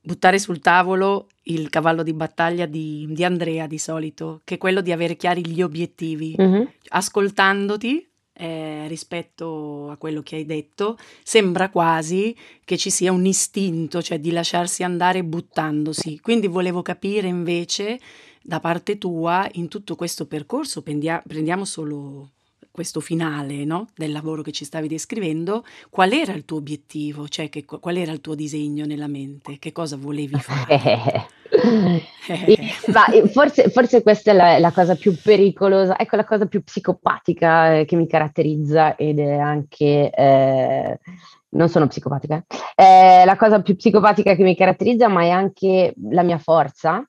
[0.01, 4.81] buttare sul tavolo il cavallo di battaglia di, di Andrea di solito, che è quello
[4.81, 6.35] di avere chiari gli obiettivi.
[6.39, 6.63] Mm-hmm.
[6.89, 14.01] Ascoltandoti, eh, rispetto a quello che hai detto, sembra quasi che ci sia un istinto,
[14.01, 16.19] cioè di lasciarsi andare buttandosi.
[16.19, 17.99] Quindi volevo capire invece
[18.41, 22.29] da parte tua in tutto questo percorso, prendia- prendiamo solo
[22.71, 23.87] questo finale no?
[23.95, 28.11] del lavoro che ci stavi descrivendo, qual era il tuo obiettivo, cioè che, qual era
[28.11, 31.27] il tuo disegno nella mente, che cosa volevi fare?
[32.87, 37.75] Ma forse, forse, questa è la, la, cosa più pericolosa, ecco la cosa più psicopatica
[37.79, 40.09] eh, che mi caratterizza ed è anche...
[40.09, 40.99] Eh,
[41.53, 46.23] non sono psicopatica, eh, la cosa più psicopatica che mi caratterizza, ma è anche la
[46.23, 47.05] mia forza,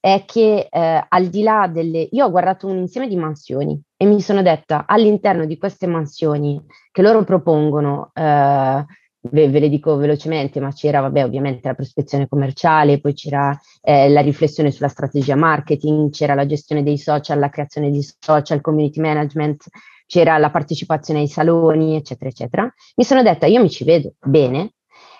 [0.00, 2.08] è che eh, al di là delle...
[2.12, 6.58] Io ho guardato un insieme di mansioni e mi sono detta all'interno di queste mansioni
[6.90, 8.84] che loro propongono, eh,
[9.20, 14.08] ve, ve, le dico velocemente, ma c'era vabbè, ovviamente la prospezione commerciale, poi c'era eh,
[14.08, 19.00] la riflessione sulla strategia marketing, c'era la gestione dei social, la creazione di social, community
[19.00, 19.66] management,
[20.06, 22.74] c'era la partecipazione ai saloni, eccetera, eccetera.
[22.96, 24.72] Mi sono detta, io mi ci vedo bene,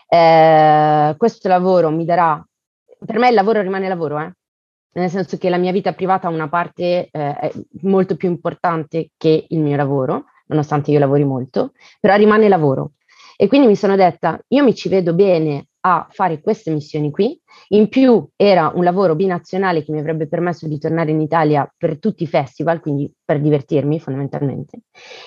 [0.08, 2.42] eh, questo lavoro mi darà,
[3.04, 4.32] per me il lavoro rimane lavoro, eh?
[4.92, 9.46] Nel senso che la mia vita privata ha una parte eh, molto più importante che
[9.48, 12.92] il mio lavoro, nonostante io lavori molto, però rimane lavoro.
[13.36, 17.40] E quindi mi sono detta, io mi ci vedo bene a fare queste missioni qui,
[17.68, 21.98] in più era un lavoro binazionale che mi avrebbe permesso di tornare in Italia per
[21.98, 24.80] tutti i festival, quindi per divertirmi fondamentalmente,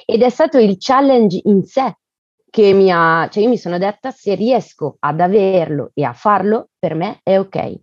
[0.06, 1.98] ed è stato il challenge in sé
[2.52, 6.70] che mi ha, cioè io mi sono detta se riesco ad averlo e a farlo,
[6.78, 7.80] per me è ok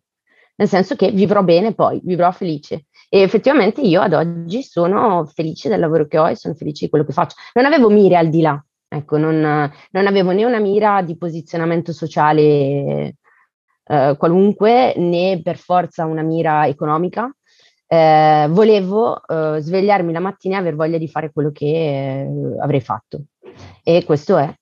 [0.61, 2.85] nel senso che vivrò bene poi, vivrò felice.
[3.09, 6.91] E effettivamente io ad oggi sono felice del lavoro che ho e sono felice di
[6.91, 7.37] quello che faccio.
[7.55, 11.95] Non avevo mire al di là, ecco, non, non avevo né una mira di posizionamento
[11.95, 13.17] sociale
[13.85, 17.35] eh, qualunque, né per forza una mira economica.
[17.87, 22.29] Eh, volevo eh, svegliarmi la mattina e aver voglia di fare quello che eh,
[22.61, 23.23] avrei fatto.
[23.83, 24.55] E questo è.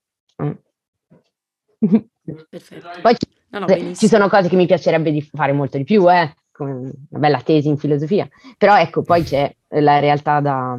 [2.48, 3.00] Perfetto.
[3.02, 3.16] Poi
[3.50, 6.32] No, no, Ci sono cose che mi piacerebbe di fare molto di più, eh?
[6.58, 10.78] una bella tesi in filosofia, però ecco, poi c'è la realtà da,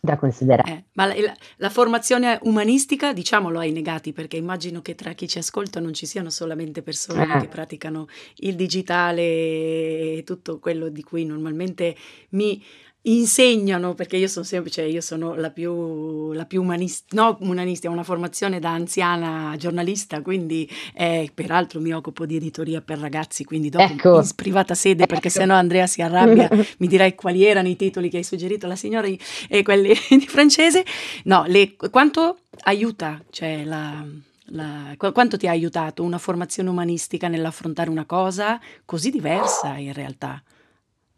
[0.00, 0.72] da considerare.
[0.72, 5.28] Eh, ma la, la, la, formazione umanistica, diciamolo ai negati, perché immagino che tra chi
[5.28, 7.40] ci ascolta non ci siano solamente persone eh.
[7.40, 8.06] che praticano
[8.36, 11.94] il digitale e tutto quello di cui normalmente
[12.30, 12.62] mi
[13.02, 17.88] insegnano, perché io sono sempre, cioè io sono la più, la più umanista, no umanista,
[17.88, 23.44] ho una formazione da anziana giornalista, quindi eh, peraltro mi occupo di editoria per ragazzi,
[23.44, 24.20] quindi dopo ecco.
[24.20, 25.38] in privata sede, perché ecco.
[25.38, 29.08] sennò Andrea si arrabbia, mi direi quali erano i titoli che hai suggerito la signora
[29.48, 30.84] e quelli di francese.
[31.24, 34.04] No, le, quanto aiuta, cioè la,
[34.46, 40.42] la, quanto ti ha aiutato una formazione umanistica nell'affrontare una cosa così diversa in realtà?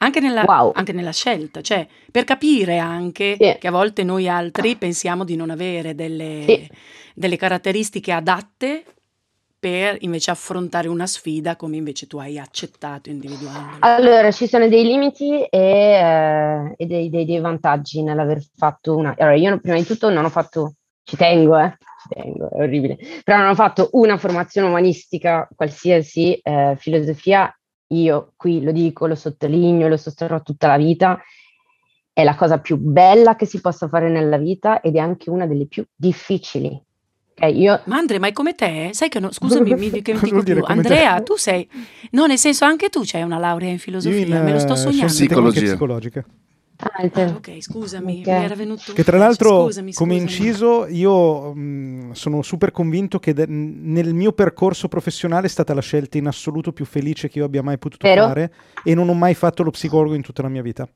[0.02, 0.72] Anche nella, wow.
[0.74, 3.56] anche nella, scelta, cioè per capire anche sì.
[3.58, 6.68] che a volte noi altri pensiamo di non avere delle, sì.
[7.14, 8.84] delle, caratteristiche adatte
[9.60, 13.78] per invece affrontare una sfida come invece tu hai accettato individualmente.
[13.78, 19.14] Allora, ci sono dei limiti e, eh, e dei, dei, dei, vantaggi nell'aver fatto una...
[19.16, 22.98] Allora, io prima di tutto non ho fatto, ci tengo, eh, ci tengo, è orribile,
[23.22, 27.56] però non ho fatto una formazione umanistica, qualsiasi eh, filosofia
[27.92, 31.20] io qui lo dico, lo sottolineo, lo sosterrò tutta la vita,
[32.12, 35.46] è la cosa più bella che si possa fare nella vita ed è anche una
[35.46, 36.80] delle più difficili.
[37.34, 37.80] Okay, io...
[37.86, 38.90] Ma Andrea, ma è come te?
[38.92, 40.62] Sai che no, scusami, mi, che mi dico più.
[40.64, 41.22] Andrea, te?
[41.22, 41.68] tu sei...
[42.10, 44.76] No, nel senso anche tu c'hai una laurea in filosofia, in, me lo sto eh,
[44.76, 45.06] sognando.
[45.06, 45.62] Psicologia.
[45.62, 46.24] psicologiche.
[46.84, 47.04] Ah,
[47.36, 48.26] Ok, scusami, Ok.
[48.26, 48.92] mi era venuto...
[48.92, 50.20] Che tra l'altro, Scusami, come scusami.
[50.32, 55.80] inciso, io mh, sono super convinto che de- nel mio percorso professionale è stata la
[55.80, 58.22] scelta in assoluto più felice che io abbia mai potuto Vero?
[58.26, 60.88] fare e non ho mai fatto lo psicologo in tutta la mia vita.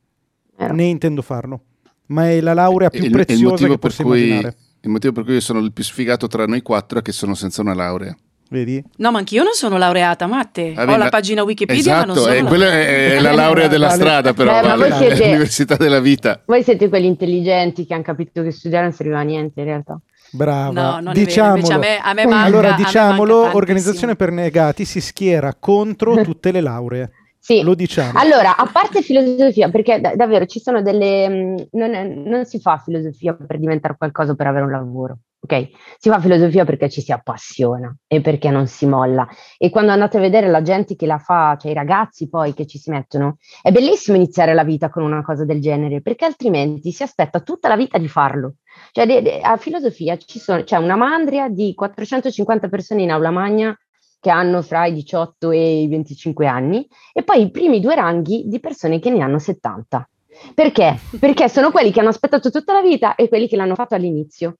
[0.56, 0.74] Vero.
[0.74, 1.60] Né intendo farlo.
[2.06, 4.56] Ma è la laurea più Il- il preziosa motivo che posso cui- immaginare.
[4.80, 7.34] Il motivo per cui io sono il più sfigato tra noi quattro è che sono
[7.34, 8.16] senza una laurea.
[8.48, 8.82] Vedi?
[8.98, 10.72] No, ma anch'io non sono laureata, Matte.
[10.76, 13.88] Ah, Ho la pagina Wikipedia, ma non Esatto, sono eh, quella è, la laurea della
[13.90, 16.42] strada, però Beh, ma vale, voi siete- è l'università della vita.
[16.46, 19.98] Voi siete quelli intelligenti che hanno capito che studiare non serviva a niente in realtà.
[20.30, 20.70] Brava.
[20.70, 21.68] No, non è vero, diciamolo.
[21.74, 23.56] a me- a me manca- allora, a me diciamolo.
[23.56, 27.10] Organizzazione per Negati si schiera contro tutte le lauree.
[27.38, 27.62] Sì.
[27.62, 28.18] Lo diciamo.
[28.18, 31.28] Allora, a parte filosofia, perché da- davvero ci sono delle...
[31.28, 35.68] mh, Non, è- non si fa filosofia per diventare qualcosa per avere un lavoro, ok?
[35.98, 39.28] Si fa filosofia perché ci si appassiona e perché non si molla.
[39.58, 42.66] E quando andate a vedere la gente che la fa, cioè i ragazzi poi che
[42.66, 46.92] ci si mettono, è bellissimo iniziare la vita con una cosa del genere, perché altrimenti
[46.92, 48.54] si aspetta tutta la vita di farlo.
[48.92, 53.76] Cioè, de- de- a filosofia c'è una mandria di 450 persone in aula magna
[54.20, 58.44] che hanno fra i 18 e i 25 anni e poi i primi due ranghi
[58.46, 60.08] di persone che ne hanno 70.
[60.54, 60.98] Perché?
[61.18, 64.56] Perché sono quelli che hanno aspettato tutta la vita e quelli che l'hanno fatto all'inizio.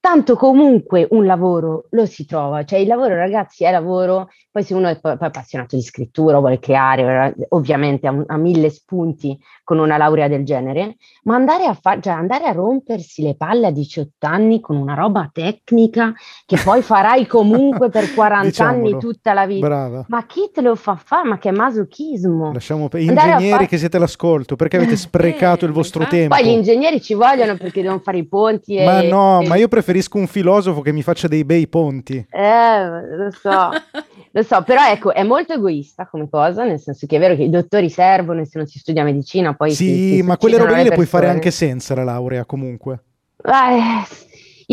[0.00, 4.74] Tanto comunque un lavoro lo si trova, cioè il lavoro ragazzi è lavoro, poi se
[4.74, 9.78] uno è poi, poi appassionato di scrittura, vuole creare, ovviamente ha, ha mille spunti con
[9.78, 13.70] una laurea del genere, ma andare a, fa- cioè andare a rompersi le palle a
[13.70, 16.12] 18 anni con una roba tecnica
[16.44, 18.48] che poi farai comunque per 40 anni
[18.82, 18.98] Diciamolo.
[18.98, 19.66] tutta la vita.
[19.66, 20.04] Brava.
[20.08, 21.28] Ma chi te lo fa fare?
[21.28, 22.52] Ma che masochismo!
[22.52, 26.34] Lasciamo per ingegneri far- che siete all'ascolto, perché avete sprecato il vostro tempo?
[26.34, 28.74] Poi gli ingegneri ci vogliono perché devono fare i ponti.
[28.76, 32.26] E, Ma no, e- ma io preferisco un filosofo che mi faccia dei bei ponti.
[32.30, 33.68] Eh, lo so,
[34.40, 37.42] lo so, però ecco, è molto egoista come cosa, nel senso che è vero che
[37.44, 40.56] i dottori servono e se non si studia medicina poi si- Sì, si ma quelle
[40.58, 43.04] robe le puoi fare anche senza la laurea comunque.
[43.42, 44.04] Eh,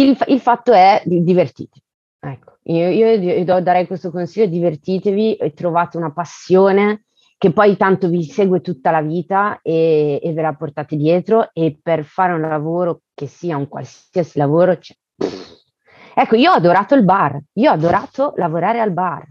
[0.01, 1.83] il, il fatto è di- divertitevi.
[2.19, 7.03] Ecco, io, io- io do- darei questo consiglio, divertitevi e trovate una passione
[7.37, 11.77] che poi tanto vi segue tutta la vita e, e ve la portate dietro e
[11.81, 14.97] per fare un lavoro che sia un qualsiasi lavoro, cioè,
[16.15, 19.23] ecco, io ho adorato il bar, io ho adorato lavorare al bar.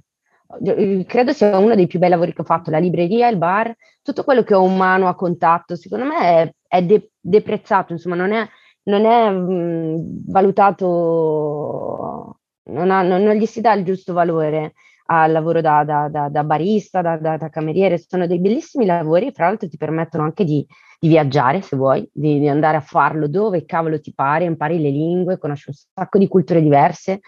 [1.07, 4.23] Credo sia uno dei più bei lavori che ho fatto, la libreria, il bar, tutto
[4.23, 8.47] quello che ho umano a contatto, secondo me è, è de- deprezzato, insomma, non è,
[8.85, 12.39] non è mh, valutato,
[12.71, 14.73] non, ha- non- non gli si dà il giusto valore
[15.09, 19.69] al lavoro da, da- da- da barista, da cameriere, sono dei bellissimi lavori, fra l'altro
[19.69, 20.65] ti permettono anche di,
[20.99, 24.91] di viaggiare se vuoi, di, di andare a farlo dove cavolo ti pare, impari le
[24.91, 27.21] lingue, conosci un sacco di culture diverse.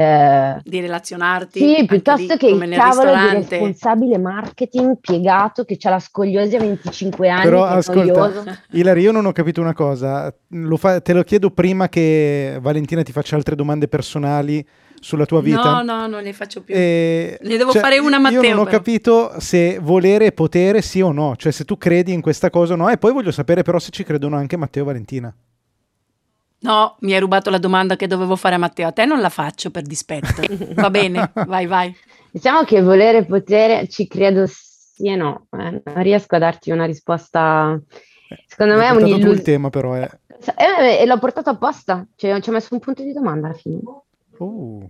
[0.00, 1.58] Eh, Di relazionarti.
[1.58, 6.60] sì, piuttosto lì, che il cavolo di responsabile marketing piegato che ha la scogliosi a
[6.60, 8.44] 25 anni, Però ascolta, noioso.
[8.70, 10.34] Ilari, io non ho capito una cosa.
[10.48, 14.66] Lo fa- te lo chiedo prima che Valentina ti faccia altre domande personali
[15.02, 15.82] sulla tua vita.
[15.82, 16.74] No, no, non ne faccio più.
[16.74, 18.76] E- Ne devo fare una a Io Matteo, non ho però.
[18.78, 22.72] capito se volere e potere sì o no, cioè se tu credi in questa cosa
[22.72, 25.34] o no, e poi voglio sapere però se ci credono anche Matteo e Valentina.
[26.62, 28.88] No, mi hai rubato la domanda che dovevo fare a Matteo.
[28.88, 30.42] A te non la faccio per dispetto.
[30.74, 31.94] Va bene, vai, vai.
[32.30, 36.70] Diciamo che volere e potere ci credo sì e no, eh, non riesco a darti
[36.70, 37.80] una risposta.
[38.46, 40.08] Secondo me è portato tu il tema però è...
[40.56, 43.80] Eh, e l'ho portato apposta, cioè ci ho messo un punto di domanda alla fine.
[44.42, 44.84] Mm.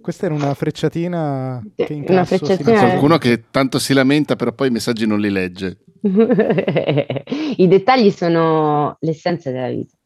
[0.00, 2.24] questa era una frecciatina che una incasso.
[2.24, 2.56] frecciatina.
[2.56, 2.86] silenziosa.
[2.86, 5.78] Qualcuno che tanto si lamenta, però poi i messaggi non li legge.
[6.02, 9.96] I dettagli sono l'essenza della vita.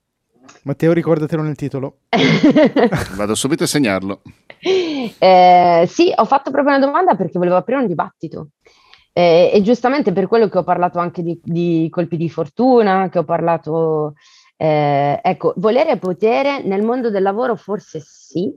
[0.65, 1.99] Matteo, ricordatelo nel titolo.
[3.17, 4.23] Vado subito a segnarlo.
[4.59, 8.51] Eh, sì, ho fatto proprio una domanda perché volevo aprire un dibattito.
[9.13, 13.19] Eh, e giustamente per quello che ho parlato anche di, di colpi di fortuna, che
[13.19, 14.15] ho parlato,
[14.57, 18.53] eh, ecco, volere e potere nel mondo del lavoro forse sì,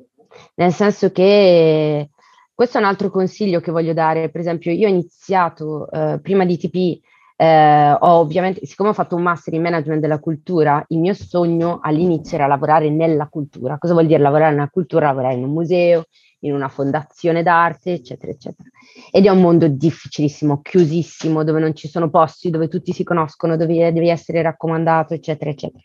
[0.56, 2.10] nel senso che
[2.54, 4.30] questo è un altro consiglio che voglio dare.
[4.30, 7.00] Per esempio, io ho iniziato eh, prima di TP,
[7.42, 11.80] eh, ho ovviamente, siccome ho fatto un master in management della cultura, il mio sogno
[11.82, 13.78] all'inizio era lavorare nella cultura.
[13.78, 15.06] Cosa vuol dire lavorare nella cultura?
[15.06, 16.04] Lavorare in un museo,
[16.40, 18.68] in una fondazione d'arte, eccetera, eccetera.
[19.10, 23.56] Ed è un mondo difficilissimo, chiusissimo, dove non ci sono posti, dove tutti si conoscono,
[23.56, 25.82] dove devi essere raccomandato, eccetera, eccetera.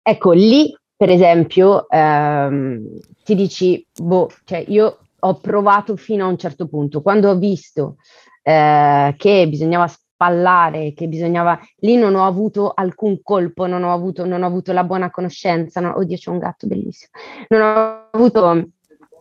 [0.00, 6.38] Ecco, lì, per esempio, ehm, ti dici, boh, cioè io ho provato fino a un
[6.38, 7.02] certo punto.
[7.02, 7.96] Quando ho visto
[8.42, 9.90] eh, che bisognava
[10.24, 14.72] spallare, che bisognava, lì non ho avuto alcun colpo, non ho avuto, non ho avuto
[14.72, 15.96] la buona conoscenza, no?
[15.96, 17.10] oddio c'è un gatto bellissimo,
[17.48, 18.68] non ho avuto,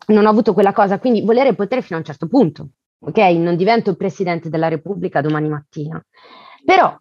[0.08, 3.18] non ho avuto quella cosa, quindi volere potere fino a un certo punto, ok?
[3.18, 6.04] Non divento Presidente della Repubblica domani mattina,
[6.64, 6.98] però...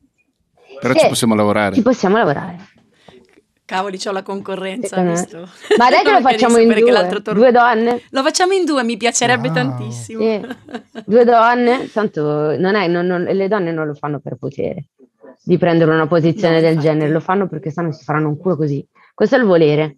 [0.80, 1.74] Però ci possiamo lavorare.
[1.76, 2.56] Ci possiamo lavorare.
[3.72, 5.12] Cavoli, c'ho la concorrenza, me.
[5.12, 5.48] visto?
[5.78, 8.02] Ma dai che lo facciamo in due, torno- due donne?
[8.10, 9.54] Lo facciamo in due, mi piacerebbe Wow.
[9.54, 10.20] tantissimo.
[10.20, 10.46] Sì.
[11.06, 14.88] Due donne, tanto non è, non- non- le donne non lo fanno per potere
[15.42, 16.88] di prendere una posizione No, del infatti.
[16.88, 18.86] genere, lo fanno perché sanno che si faranno un culo così.
[19.14, 19.96] Questo è il volere,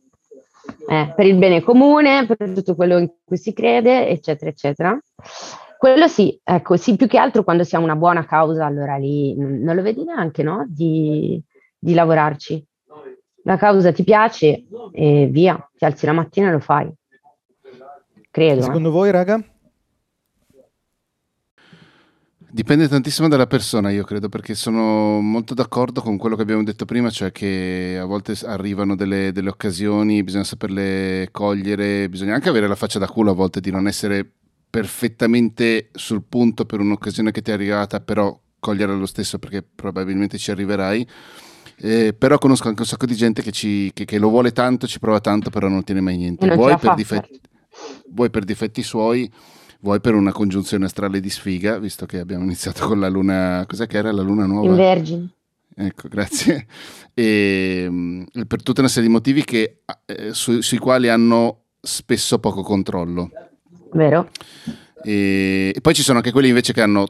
[0.88, 4.96] eh, per il bene comune, per tutto quello in cui si crede, eccetera, eccetera.
[5.76, 9.34] Quello sì, ecco, sì, più che altro quando si ha una buona causa, allora lì
[9.36, 10.64] non lo vedi neanche, no?
[10.68, 11.42] Di,
[11.76, 12.64] di lavorarci.
[13.46, 16.90] La causa ti piace e via, ti alzi la mattina e lo fai.
[18.30, 18.60] Credo.
[18.60, 18.64] eh.
[18.64, 19.42] Secondo voi, raga?
[22.50, 26.84] Dipende tantissimo dalla persona, io credo, perché sono molto d'accordo con quello che abbiamo detto
[26.84, 32.68] prima, cioè che a volte arrivano delle, delle occasioni, bisogna saperle cogliere, bisogna anche avere
[32.68, 34.24] la faccia da culo a volte di non essere
[34.70, 40.38] perfettamente sul punto per un'occasione che ti è arrivata, però cogliere lo stesso perché probabilmente
[40.38, 41.08] ci arriverai.
[41.76, 44.86] Eh, però conosco anche un sacco di gente che, ci- che- che lo vuole tanto,
[44.86, 46.46] ci prova tanto, però non ottiene mai niente.
[46.54, 47.40] Vuoi per, difetti,
[48.08, 49.30] vuoi per difetti suoi,
[49.80, 53.86] vuoi per una congiunzione astrale di sfiga, visto che abbiamo iniziato con la luna, cos'è
[53.86, 54.68] che era la luna nuova?
[54.68, 55.28] In Vergine.
[55.76, 56.66] Ecco, grazie.
[57.16, 62.40] E, mm, per tutta una serie di motivi che, eh, su- sui quali hanno spesso
[62.40, 63.30] poco controllo.
[63.92, 64.30] Vero?
[65.04, 67.06] E, e poi ci sono anche quelli invece che hanno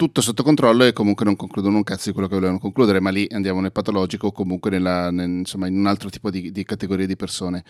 [0.00, 3.10] tutto sotto controllo e comunque non concludono un cazzo di quello che volevano concludere, ma
[3.10, 6.64] lì andiamo nel patologico o comunque nella- nel- insomma, in un altro tipo di, di
[6.64, 7.62] categoria di persone.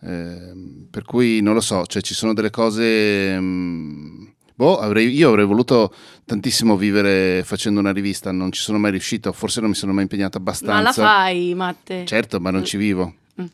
[0.00, 3.38] Ehm, per cui non lo so, cioè ci sono delle cose...
[3.38, 4.24] mm,
[4.56, 9.30] boh, avrei- io avrei voluto tantissimo vivere facendo una rivista, non ci sono mai riuscito,
[9.30, 10.74] forse non mi sono mai impegnato abbastanza.
[10.74, 12.04] Ma la fai, Matte?
[12.04, 13.14] Certo, ma non ci vivo.
[13.40, 13.44] Mm.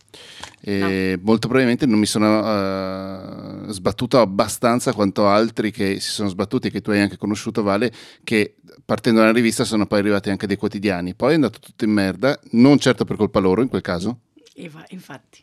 [0.64, 6.70] E Molto probabilmente non mi sono eh, sbattuto abbastanza quanto altri che si sono sbattuti,
[6.70, 7.90] che tu hai anche conosciuto, Vale,
[8.22, 8.54] che
[8.84, 11.14] partendo da una rivista sono poi arrivati anche dei quotidiani.
[11.14, 14.18] Poi è andato tutto in merda, non certo per colpa loro in quel caso.
[14.54, 15.42] E va- infatti.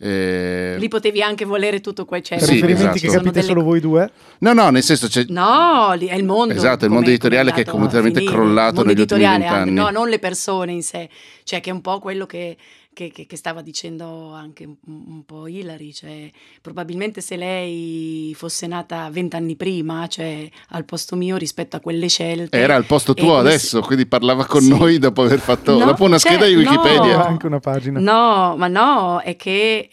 [0.00, 2.06] Eh, Lì potevi anche volere tutto.
[2.08, 2.92] Cioè, Per Sì, riferimenti esatto.
[3.00, 4.10] che Sono capite delle- solo voi due?
[4.38, 5.24] no, no, nel senso c'è...
[5.28, 6.54] No, lì è il mondo.
[6.54, 9.72] Esatto, il mondo editoriale che è completamente crollato negli ultimi vent'anni.
[9.72, 11.10] No, non le persone in sé,
[11.42, 12.56] cioè che è un po' quello che,
[12.98, 16.28] che- che- che stava dicendo anche un, un po' Hilary, cioè
[16.60, 22.58] probabilmente se lei fosse nata vent'anni prima, cioè al posto mio rispetto a quelle scelte...
[22.58, 24.70] Era al posto tuo adesso, quindi parlava con Sì.
[24.70, 26.56] noi dopo aver fatto No, dopo una cioè, scheda di.
[26.56, 27.16] Wikipedia.
[27.18, 27.24] No.
[27.24, 28.00] anche una pagina.
[28.00, 29.88] No, ma no, è che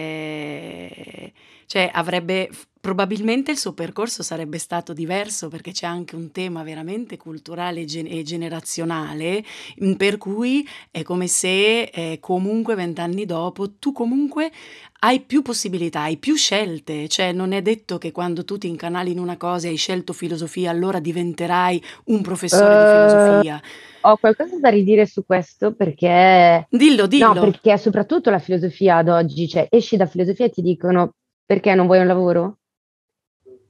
[0.00, 1.32] eh,
[1.66, 2.48] cioè, avrebbe
[2.80, 7.84] probabilmente il suo percorso sarebbe stato diverso perché c'è anche un tema veramente culturale e
[7.84, 9.44] gen- generazionale
[9.96, 14.50] per cui è come se eh, comunque vent'anni dopo tu comunque
[15.00, 19.10] hai più possibilità, hai più scelte, cioè non è detto che quando tu ti incanali
[19.12, 23.60] in una cosa e hai scelto filosofia allora diventerai un professore di Eh, filosofia.
[24.02, 27.20] Ho qualcosa da ridire su questo perché Dillo, dillo.
[27.20, 31.12] No, perché soprattutto la filosofia ad oggi, cioè esci da filosofia e ti dicono
[31.44, 32.59] perché non vuoi un lavoro?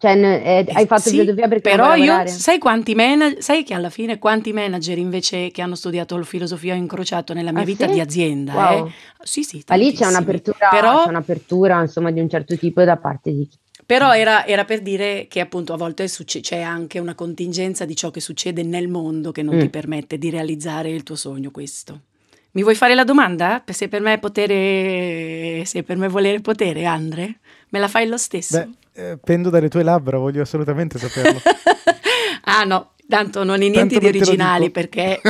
[0.01, 3.91] Cioè, eh, hai fatto Sì, filosofia perché però io sai quanti manager sai che alla
[3.91, 7.93] fine quanti manager invece che hanno studiato filosofia ho incrociato nella mia Ah, vita sì?
[7.93, 8.87] di azienda Wow.
[8.87, 8.91] eh?
[9.25, 12.97] sì sì Ma lì c'è un'apertura, però, c'è un'apertura, insomma, di un certo tipo da
[12.97, 13.59] parte di chi.
[13.85, 17.95] però era, era per dire che appunto a volte succe- c'è anche una contingenza di
[17.95, 19.61] ciò che succede nel mondo che non Mm.
[19.61, 22.01] ti permette di realizzare il tuo sogno questo
[22.53, 23.63] mi vuoi fare la domanda?
[23.71, 27.39] Se per me è potere, se per me volere potere, Andre?
[27.69, 28.59] Me la fai lo stesso?
[28.59, 31.41] Beh, eh, pendo dalle tue labbra, voglio assolutamente saperlo.
[32.45, 35.21] ah no, tanto non è niente Tanto di originali perché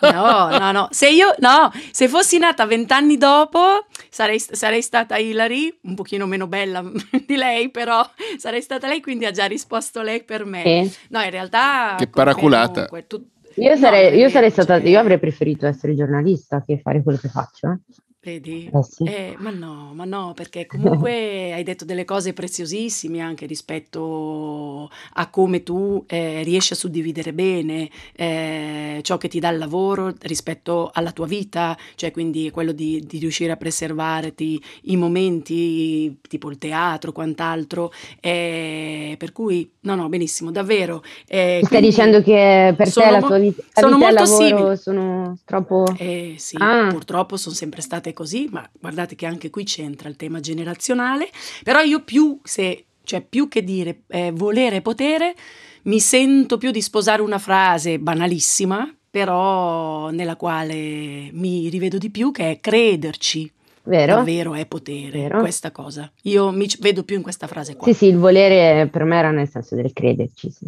[0.00, 0.88] no, no, no.
[0.90, 6.46] Se io no, se fossi nata vent'anni dopo sarei, sarei stata Hilary, un pochino meno
[6.46, 6.82] bella
[7.26, 10.62] di lei, però sarei stata lei, quindi ha già risposto lei per me.
[10.88, 10.96] Sì.
[11.10, 12.86] No, in realtà Che paraculata.
[12.86, 16.62] comunque, tu- Io, No, sarei, non è io sarei stata, io avrei preferito essere giornalista
[16.64, 17.70] che fare quello che faccio.
[17.70, 17.78] eh.
[18.26, 18.68] Vedi?
[18.74, 19.04] Eh sì.
[19.04, 25.30] Eh, ma no, ma no, perché comunque hai detto delle cose preziosissime anche rispetto a
[25.30, 30.90] come tu eh, riesci a suddividere bene eh, ciò che ti dà il lavoro rispetto
[30.92, 36.58] alla tua vita, cioè quindi quello di, di riuscire a preservarti i momenti tipo il
[36.58, 37.92] teatro, quant'altro.
[38.18, 41.00] eh, per cui, no, no, benissimo, davvero.
[41.28, 44.76] eh, Stai dicendo che per te la tua vita, la sono vita molto lavoro simili.
[44.76, 45.84] sono troppo...
[45.96, 46.88] eh sì, Ah.
[46.90, 51.28] purtroppo sono sempre state così, ma guardate che anche qui c'entra il tema generazionale,
[51.62, 55.34] però io più se cioè più che dire eh, volere e potere,
[55.82, 62.32] mi sento più di sposare una frase banalissima, però nella quale mi rivedo di più,
[62.32, 63.50] che è crederci.
[63.84, 64.16] Vero?
[64.16, 65.38] Davvero è potere Vero.
[65.38, 66.10] questa cosa.
[66.22, 67.86] Io mi vedo più in questa frase qua.
[67.86, 70.66] Sì, sì, il volere per me era nel senso del crederci, sì.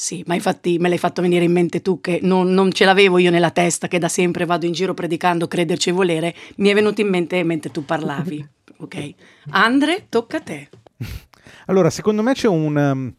[0.00, 3.18] Sì, ma infatti me l'hai fatto venire in mente tu che non, non ce l'avevo
[3.18, 6.74] io nella testa, che da sempre vado in giro predicando crederci e volere, mi è
[6.74, 8.46] venuto in mente mentre tu parlavi.
[8.80, 9.14] Ok.
[9.50, 10.68] Andre, tocca a te.
[11.66, 12.76] Allora, secondo me c'è un...
[12.76, 13.14] um,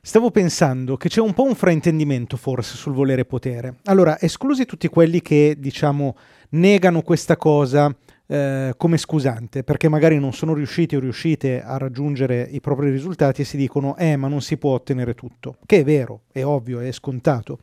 [0.00, 3.74] Stavo pensando che c'è un po' un fraintendimento forse sul volere potere.
[3.84, 6.16] Allora, esclusi tutti quelli che, diciamo,
[6.50, 7.94] negano questa cosa
[8.26, 13.42] eh, come scusante, perché magari non sono riusciti o riuscite a raggiungere i propri risultati
[13.42, 15.56] e si dicono, eh, ma non si può ottenere tutto.
[15.64, 17.58] Che è vero, è ovvio, è scontato.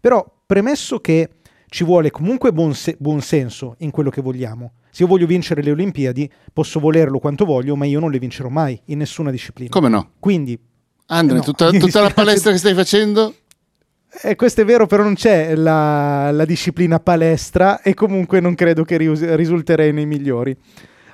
[0.00, 1.30] Però, premesso che
[1.68, 4.72] ci vuole comunque buon, se- buon senso in quello che vogliamo.
[4.90, 8.48] Se io voglio vincere le Olimpiadi, posso volerlo quanto voglio, ma io non le vincerò
[8.48, 9.70] mai in nessuna disciplina.
[9.70, 10.10] Come no?
[10.20, 10.56] Quindi,
[11.06, 13.34] Andre, No, tutta, tutta la palestra che stai facendo?
[14.22, 18.84] Eh, questo è vero, però non c'è la, la disciplina palestra e comunque non credo
[18.84, 20.56] che rius- risulterei nei migliori.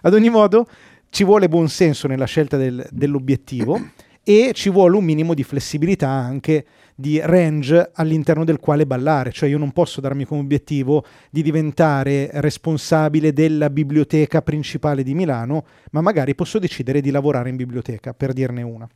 [0.02, 0.66] Ad ogni modo,
[1.10, 3.78] ci vuole buon senso nella scelta del- dell'obiettivo
[4.22, 9.48] e ci vuole un minimo di flessibilità anche di range all'interno del quale ballare, cioè
[9.48, 16.02] io non posso darmi come obiettivo di diventare responsabile della biblioteca principale di Milano, ma
[16.02, 18.86] magari posso decidere di lavorare in biblioteca, per dirne una.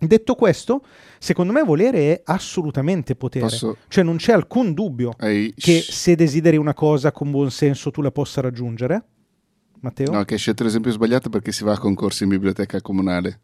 [0.00, 0.82] Detto questo,
[1.18, 6.14] secondo me volere è assolutamente potere, Posso- cioè non c'è alcun dubbio Hai- che se
[6.14, 9.02] desideri una cosa con buon senso tu la possa raggiungere.
[9.80, 10.10] Matteo?
[10.12, 13.40] No, che hai scelto l'esempio sbagliato perché si va a concorsi in biblioteca comunale.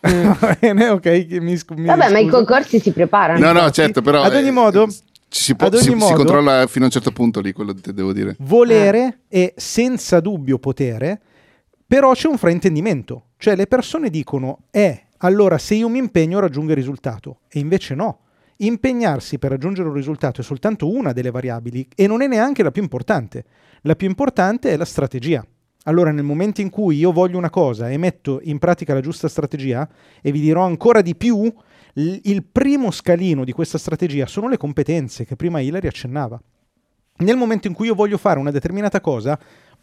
[0.06, 1.06] Va bene, ok,
[1.40, 2.36] mi, scu- mi Vabbè, ma i scuso.
[2.36, 3.40] concorsi si preparano.
[3.40, 4.22] No, no, certo, però...
[4.22, 4.86] ad ogni eh, modo-
[5.28, 7.92] ci si, può- si- si modo- controlla fino a un certo punto lì, quello te
[7.92, 8.36] devo dire.
[8.40, 11.20] Volere è senza dubbio potere,
[11.86, 13.30] però c'è un fraintendimento.
[13.36, 17.40] Cioè le persone dicono, eh, allora se io mi impegno raggiungo il risultato.
[17.48, 18.20] E invece no.
[18.58, 22.70] Impegnarsi per raggiungere un risultato è soltanto una delle variabili e non è neanche la
[22.70, 23.44] più importante.
[23.82, 25.46] La più importante è la strategia.
[25.84, 29.28] Allora nel momento in cui io voglio una cosa e metto in pratica la giusta
[29.28, 29.88] strategia,
[30.20, 31.52] e vi dirò ancora di più,
[31.92, 36.40] il primo scalino di questa strategia sono le competenze che prima Hilary accennava.
[37.18, 39.38] Nel momento in cui io voglio fare una determinata cosa,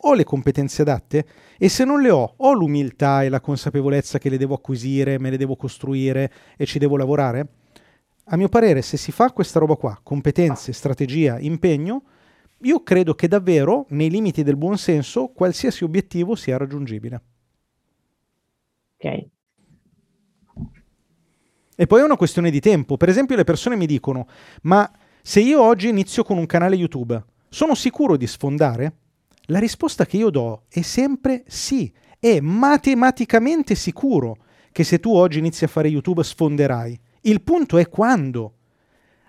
[0.05, 1.25] ho le competenze adatte
[1.57, 5.29] e se non le ho, ho l'umiltà e la consapevolezza che le devo acquisire, me
[5.29, 7.47] le devo costruire e ci devo lavorare.
[8.25, 12.03] A mio parere, se si fa questa roba qua, competenze, strategia, impegno,
[12.61, 17.21] io credo che davvero, nei limiti del buon senso, qualsiasi obiettivo sia raggiungibile.
[18.97, 19.25] Ok.
[21.75, 22.97] E poi è una questione di tempo.
[22.97, 24.27] Per esempio, le persone mi dicono:
[24.63, 24.89] Ma
[25.21, 28.97] se io oggi inizio con un canale YouTube, sono sicuro di sfondare?
[29.47, 31.91] La risposta che io do è sempre sì.
[32.19, 34.37] È matematicamente sicuro
[34.71, 36.99] che se tu oggi inizi a fare YouTube sfonderai.
[37.21, 38.53] Il punto è quando.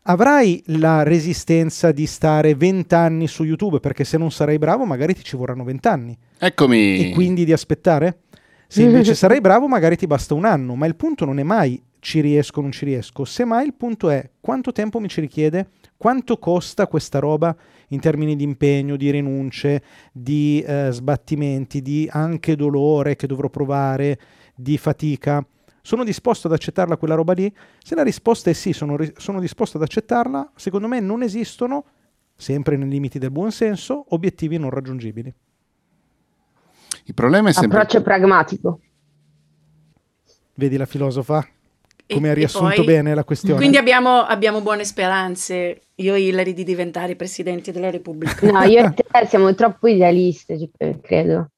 [0.05, 5.15] Avrai la resistenza di stare 20 anni su YouTube perché se non sarai bravo magari
[5.15, 7.09] ti ci vorranno 20 anni Eccomi.
[7.09, 8.19] e quindi di aspettare?
[8.69, 11.83] Se invece sarai bravo, magari ti basta un anno, ma il punto non è mai
[12.01, 15.69] ci riesco o non ci riesco, semmai il punto è quanto tempo mi ci richiede,
[15.97, 17.57] quanto costa questa roba
[17.95, 19.83] in termini di impegno, di rinunce,
[20.13, 24.19] di eh, sbattimenti, di anche dolore che dovrò provare,
[24.55, 25.45] di fatica.
[25.81, 27.55] Sono disposto ad accettarla quella roba lì?
[27.83, 31.85] Se la risposta è sì, sono, ri- sono disposto ad accettarla, secondo me non esistono,
[32.37, 35.33] sempre nei limiti del buon senso, obiettivi non raggiungibili.
[37.05, 37.79] Il problema è sempre...
[37.79, 38.81] Approccio pragmatico.
[40.55, 41.47] Vedi la filosofa?
[42.07, 43.57] E- Come ha riassunto poi- bene la questione.
[43.57, 48.51] Quindi abbiamo, abbiamo buone speranze, io e Hillary, di diventare presidenti della Repubblica.
[48.51, 49.87] No, io e te siamo troppo
[50.77, 51.49] eh, credo.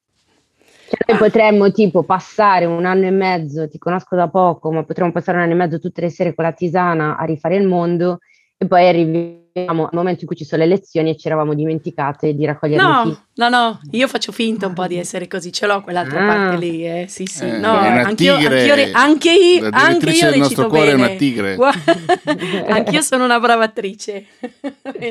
[0.88, 5.10] Cioè, noi potremmo tipo passare un anno e mezzo, ti conosco da poco, ma potremmo
[5.10, 8.20] passare un anno e mezzo tutte le sere con la tisana a rifare il mondo
[8.58, 12.34] e poi arriviamo al momento in cui ci sono le elezioni e ci eravamo dimenticate
[12.34, 15.66] di raccogliere i No, no, no, io faccio finta un po' di essere così, ce
[15.66, 16.26] l'ho quell'altra Ah.
[16.26, 18.60] parte lì, eh, sì, sì, Eh, no, è anch'io, tigre.
[18.60, 21.06] anch'io anche io, anche io del nostro recito cuore è bene.
[21.06, 21.56] una tigre.
[22.68, 24.24] Anch'io sono una brava attrice.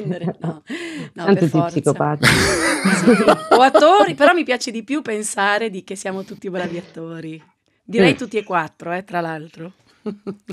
[0.06, 0.62] No,
[1.14, 2.32] no, Tanto per psicopatici.
[2.34, 3.10] Sì,
[3.52, 7.42] o attori, però mi piace di più pensare di che siamo tutti bravi attori.
[7.84, 8.18] Direi Mm.
[8.18, 9.74] tutti e quattro, eh, tra l'altro.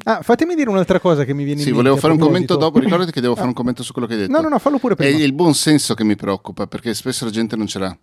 [0.04, 1.76] Ah, fatemi dire un'altra cosa che mi viene in Sì, mente.
[1.82, 4.14] volevo a fare un commento dopo, ricordati che devo fare un commento su quello che
[4.14, 4.32] hai detto.
[4.32, 5.18] No, no, no, fallo pure È prima.
[5.22, 7.96] il buon senso che mi preoccupa, perché spesso la gente non ce l'ha.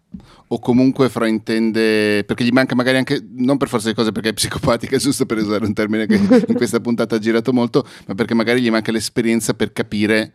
[0.49, 4.33] O comunque fraintende, perché gli manca magari anche, non per forza di cose perché è
[4.33, 8.33] psicopatica, giusto per usare un termine che in questa puntata ha girato molto, ma perché
[8.35, 10.33] magari gli manca l'esperienza per capire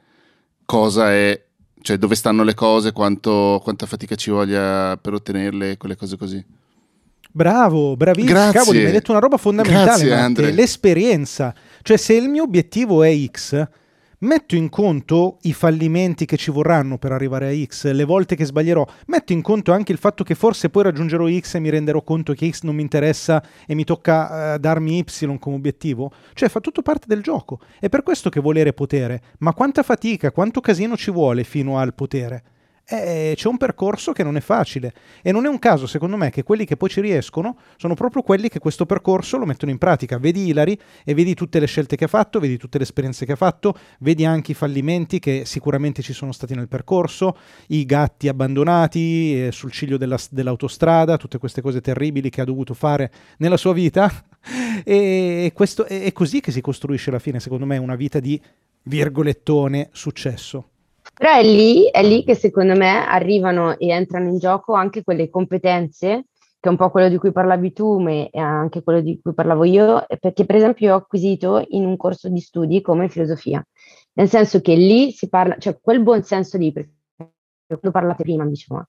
[0.65, 1.41] cosa è,
[1.81, 6.45] cioè dove stanno le cose, quanto, quanta fatica ci voglia per ottenerle, quelle cose così.
[7.37, 8.33] Bravo, bravissimo.
[8.33, 8.61] Grazie.
[8.61, 11.53] Cavoli, mi hai detto una roba fondamentale, Grazie, l'esperienza.
[11.83, 13.67] Cioè, se il mio obiettivo è X,
[14.19, 18.45] metto in conto i fallimenti che ci vorranno per arrivare a X, le volte che
[18.45, 22.03] sbaglierò, metto in conto anche il fatto che forse poi raggiungerò X e mi renderò
[22.03, 26.13] conto che X non mi interessa e mi tocca eh, darmi Y come obiettivo.
[26.35, 27.59] Cioè, fa tutto parte del gioco.
[27.81, 29.21] È per questo che volere potere.
[29.39, 32.45] Ma quanta fatica, quanto casino ci vuole fino al potere?
[32.87, 36.29] Eh, c'è un percorso che non è facile e non è un caso secondo me
[36.29, 39.79] che quelli che poi ci riescono sono proprio quelli che questo percorso lo mettono in
[39.79, 40.19] pratica.
[40.19, 43.33] Vedi Ilari e vedi tutte le scelte che ha fatto, vedi tutte le esperienze che
[43.33, 47.37] ha fatto, vedi anche i fallimenti che sicuramente ci sono stati nel percorso,
[47.69, 52.75] i gatti abbandonati eh, sul ciglio della- dell'autostrada, tutte queste cose terribili che ha dovuto
[52.75, 54.11] fare nella sua vita
[54.85, 58.41] e questo è è così che si costruisce alla fine secondo me una vita di
[58.83, 60.74] virgolettone successo.
[61.15, 65.31] Però è lì, è lì che secondo me arrivano e entrano in gioco anche quelle
[65.31, 66.27] competenze,
[66.59, 69.33] che è un po' quello di cui parlavi tu, ma è anche quello di cui
[69.33, 73.65] parlavo io, perché per esempio io ho acquisito in un corso di studi come filosofia,
[74.15, 76.93] nel senso che lì si parla, cioè quel buon senso lì, perché
[77.67, 78.87] quando parlate prima ma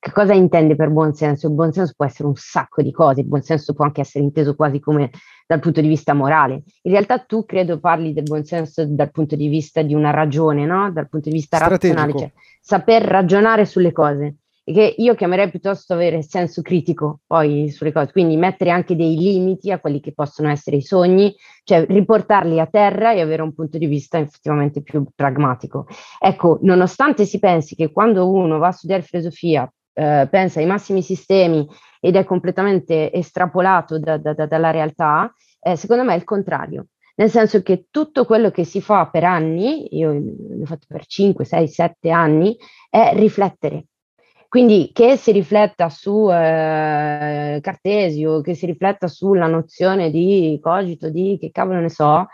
[0.00, 1.46] che cosa intende per buon senso?
[1.46, 4.24] Il buon senso può essere un sacco di cose, il buon senso può anche essere
[4.24, 5.10] inteso quasi come
[5.46, 6.62] dal punto di vista morale.
[6.82, 10.64] In realtà tu credo parli del buon senso dal punto di vista di una ragione,
[10.64, 10.90] no?
[10.90, 12.00] Dal punto di vista Strategico.
[12.00, 12.32] razionale, cioè
[12.62, 14.36] saper ragionare sulle cose.
[14.64, 19.16] E che io chiamerei piuttosto avere senso critico poi sulle cose, quindi mettere anche dei
[19.16, 23.52] limiti a quelli che possono essere i sogni, cioè riportarli a terra e avere un
[23.52, 25.86] punto di vista effettivamente più pragmatico.
[26.18, 29.70] Ecco, nonostante si pensi che quando uno va a studiare filosofia
[30.00, 31.66] eh, pensa ai massimi sistemi
[32.00, 36.86] ed è completamente estrapolato da- da- da- dalla realtà, eh, secondo me è il contrario.
[37.16, 41.44] Nel senso che tutto quello che si fa per anni, io l'ho fatto per 5,
[41.44, 42.56] 6, 7 anni,
[42.88, 43.84] è riflettere.
[44.48, 51.36] Quindi che si rifletta su eh, Cartesio, che si rifletta sulla nozione di cogito, di
[51.38, 52.26] che cavolo ne so,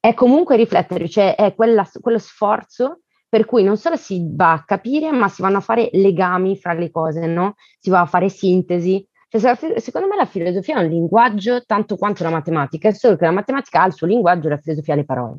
[0.00, 3.01] è comunque riflettere, cioè è quella- quello sforzo
[3.32, 6.74] per cui non solo si va a capire, ma si vanno a fare legami fra
[6.74, 7.54] le cose, no?
[7.78, 9.08] Si va a fare sintesi.
[9.26, 13.24] Cioè, secondo me la filosofia è un linguaggio tanto quanto la matematica, è solo che
[13.24, 15.38] la matematica ha il suo linguaggio e la filosofia ha le parole.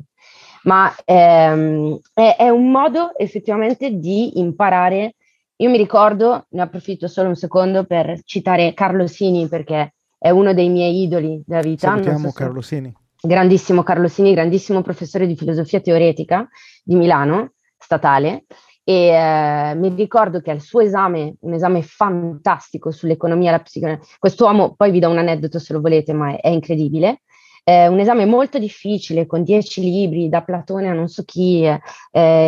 [0.64, 5.14] Ma ehm, è, è un modo effettivamente di imparare.
[5.58, 10.52] Io mi ricordo, ne approfitto solo un secondo per citare Carlo Sini perché è uno
[10.52, 11.86] dei miei idoli della vita.
[11.86, 12.92] so Salutiamo se- Carlo Sini.
[13.22, 16.48] grandissimo Carlo Sini, grandissimo professore di filosofia teoretica
[16.82, 17.52] di Milano,
[17.84, 18.46] statale,
[18.82, 24.00] e eh, mi ricordo che al suo esame, un esame fantastico sull'economia e la psicologia,
[24.18, 27.20] quest'uomo, poi vi do un aneddoto se lo volete, ma è, è incredibile,
[27.66, 31.80] eh, un esame molto difficile, con dieci libri, da Platone a non so chi, eh,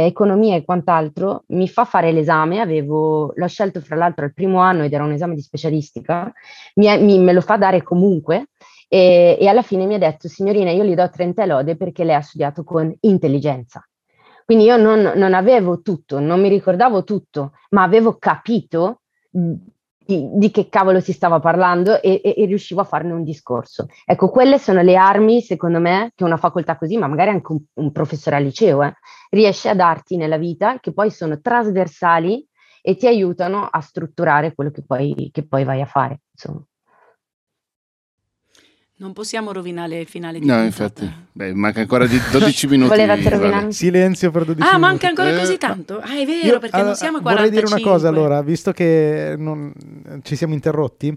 [0.07, 4.85] economia e quant'altro, mi fa fare l'esame, avevo, l'ho scelto fra l'altro al primo anno
[4.85, 6.31] ed era un esame di specialistica,
[6.75, 8.49] mi mi- me lo fa dare comunque,
[8.89, 12.15] e, e alla fine mi ha detto, signorina, io gli do 30 lode perché lei
[12.15, 13.83] ha studiato con intelligenza.
[14.47, 20.51] Quindi io non, non avevo tutto, non mi ricordavo tutto, ma avevo capito di, di
[20.53, 23.87] che cavolo si stava parlando e, e- e riuscivo a farne un discorso.
[24.05, 27.61] Ecco, quelle sono le armi, secondo me, che una facoltà così, ma magari anche un,
[27.75, 28.95] un professore al liceo, eh,
[29.31, 32.47] riesce a darti nella vita, che poi sono trasversali
[32.83, 36.21] e ti aiutano a strutturare quello che poi, che poi vai a fare.
[36.31, 36.65] Insomma.
[38.99, 40.83] Non possiamo rovinare il finale di No, puntata.
[41.05, 41.13] infatti.
[41.33, 42.89] Beh, manca ancora di 12 minuti.
[42.89, 43.37] Volevate Vale.
[43.37, 43.73] rovinarmi?
[43.73, 44.81] Silenzio per 12 Ah, minuti.
[44.91, 45.99] manca ancora Eh, così tanto?
[45.99, 47.51] Ah, è vero, Io, perché allora, non siamo a Vorrei 45.
[47.51, 49.73] dire una cosa allora, visto che non-
[50.23, 51.15] ci siamo interrotti,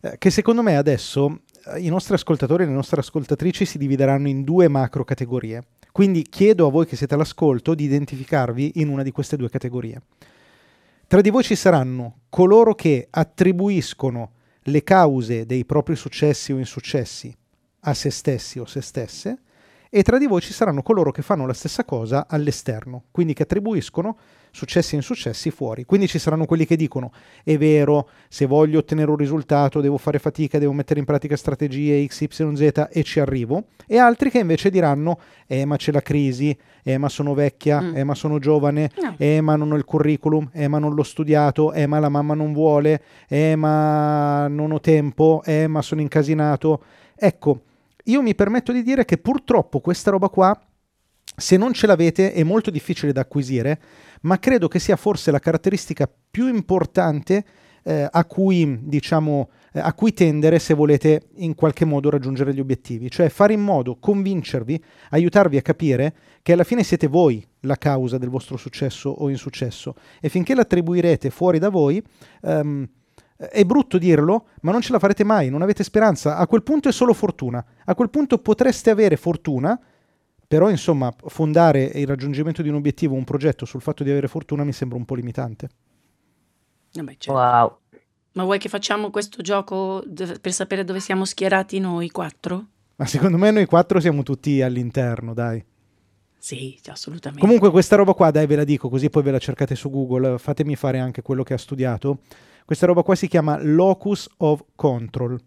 [0.00, 1.42] eh, che secondo me adesso
[1.76, 5.62] eh, i nostri ascoltatori e le nostre ascoltatrici si divideranno in due macro categorie.
[5.92, 10.02] Quindi chiedo a voi che siete all'ascolto di identificarvi in una di queste due categorie.
[11.06, 14.30] Tra di voi ci saranno coloro che attribuiscono
[14.64, 17.34] le cause dei propri successi o insuccessi
[17.80, 19.38] a se stessi o se stesse
[19.90, 23.42] e tra di voi ci saranno coloro che fanno la stessa cosa all'esterno, quindi che
[23.42, 24.16] attribuiscono
[24.52, 25.84] successi e insuccessi fuori.
[25.84, 27.10] Quindi ci saranno quelli che dicono
[27.42, 32.06] è vero, se voglio ottenere un risultato devo fare fatica, devo mettere in pratica strategie
[32.06, 36.98] XYZ e ci arrivo, e altri che invece diranno eh ma c'è la crisi, eh
[36.98, 37.96] ma sono vecchia, Mm.
[37.96, 39.14] eh ma sono giovane, No.
[39.18, 42.34] eh ma non ho il curriculum, eh ma non l'ho studiato, eh ma la mamma
[42.34, 46.82] non vuole, eh ma non ho tempo, eh ma sono incasinato.
[47.16, 47.62] Ecco,
[48.04, 50.58] io mi permetto di dire che purtroppo questa roba qua,
[51.34, 53.80] se non ce l'avete, è molto difficile da acquisire,
[54.22, 57.44] ma credo che sia forse la caratteristica più importante
[57.84, 62.60] eh, a cui, diciamo, eh, a cui tendere se volete in qualche modo raggiungere gli
[62.60, 67.76] obiettivi, cioè fare in modo, convincervi, aiutarvi a capire che alla fine siete voi la
[67.76, 72.02] causa del vostro successo o insuccesso e finché l'attribuirete fuori da voi,
[72.42, 72.88] ehm,
[73.42, 76.36] È brutto dirlo, ma non ce la farete mai, non avete speranza.
[76.36, 77.64] A quel punto è solo fortuna.
[77.86, 79.76] A quel punto potreste avere fortuna,
[80.52, 84.64] però insomma fondare il raggiungimento di un obiettivo, un progetto sul fatto di avere fortuna
[84.64, 85.70] mi sembra un po' limitante.
[86.92, 87.40] Vabbè, certo.
[87.40, 87.78] Wow.
[88.32, 90.04] Ma vuoi che facciamo questo gioco
[90.42, 92.66] per sapere dove siamo schierati noi quattro?
[92.96, 95.64] Ma secondo me noi quattro siamo tutti all'interno, dai.
[96.36, 97.42] Sì, assolutamente.
[97.42, 100.36] Comunque questa roba qua, dai ve la dico, così poi ve la cercate su Google,
[100.36, 102.18] fatemi fare anche quello che ha studiato.
[102.66, 105.40] Questa roba qua si chiama locus of control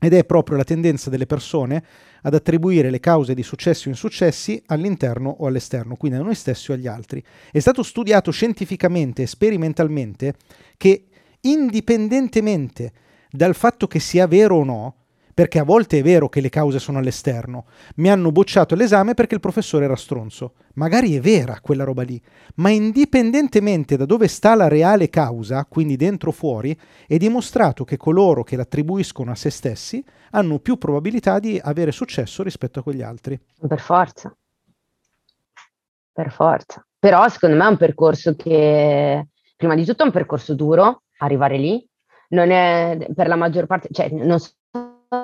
[0.00, 1.84] ed è proprio la tendenza delle persone
[2.22, 6.70] ad attribuire le cause di successi o insuccessi all'interno o all'esterno, quindi a noi stessi
[6.70, 7.22] o agli altri.
[7.52, 10.34] È stato studiato scientificamente e sperimentalmente
[10.76, 11.04] che
[11.42, 12.92] indipendentemente
[13.30, 14.94] dal fatto che sia vero o no,
[15.34, 17.66] perché a volte è vero che le cause sono all'esterno.
[17.96, 20.54] Mi hanno bocciato l'esame perché il professore era stronzo.
[20.74, 22.20] Magari è vera quella roba lì,
[22.56, 27.96] ma indipendentemente da dove sta la reale causa, quindi dentro o fuori, è dimostrato che
[27.96, 33.02] coloro che l'attribuiscono a se stessi hanno più probabilità di avere successo rispetto a quegli
[33.02, 33.38] altri.
[33.66, 34.34] Per forza.
[36.12, 36.84] Per forza.
[36.98, 39.26] Però secondo me è un percorso che,
[39.56, 41.84] prima di tutto è un percorso duro, arrivare lì.
[42.28, 44.50] Non è per la maggior parte, cioè non so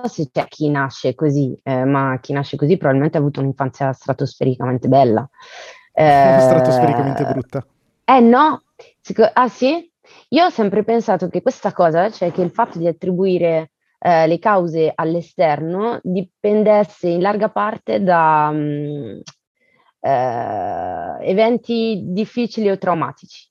[0.05, 4.89] se c'è chi nasce così, eh, ma chi nasce così probabilmente ha avuto un'infanzia stratosfericamente
[4.89, 5.29] bella.
[5.99, 7.67] Eh, stratosfericamente brutta.
[8.05, 8.65] Eh no,
[9.33, 9.91] ah sì?
[10.29, 14.39] Io ho sempre pensato che questa cosa, cioè che il fatto di attribuire eh, le
[14.39, 19.23] cause all'esterno, dipendesse in larga parte da um,
[20.01, 23.49] eh, eventi difficili o traumatici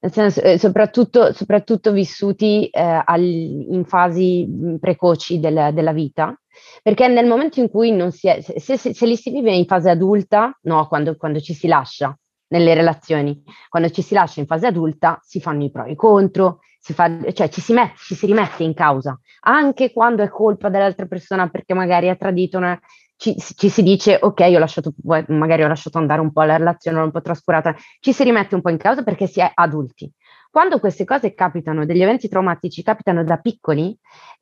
[0.00, 6.38] nel senso, eh, soprattutto, soprattutto, vissuti eh, al, in fasi precoci del, della vita,
[6.82, 9.66] perché nel momento in cui non si è, se, se, se li si vive in
[9.66, 12.16] fase adulta, no, quando, quando, ci si lascia
[12.48, 15.96] nelle relazioni, quando ci si lascia in fase adulta si fanno i pro e i
[15.96, 20.28] contro, si fa, cioè ci si, mette, ci si rimette in causa, anche quando è
[20.28, 22.78] colpa dell'altra persona perché magari ha tradito una,
[23.18, 24.94] ci, ci, si dice ok, ho lasciato,
[25.28, 28.60] magari ho lasciato andare un po' la relazione, un po' trascurata, ci si rimette un
[28.62, 30.10] po' in causa perché si è adulti.
[30.50, 33.96] Quando queste cose capitano, degli eventi traumatici capitano da piccoli,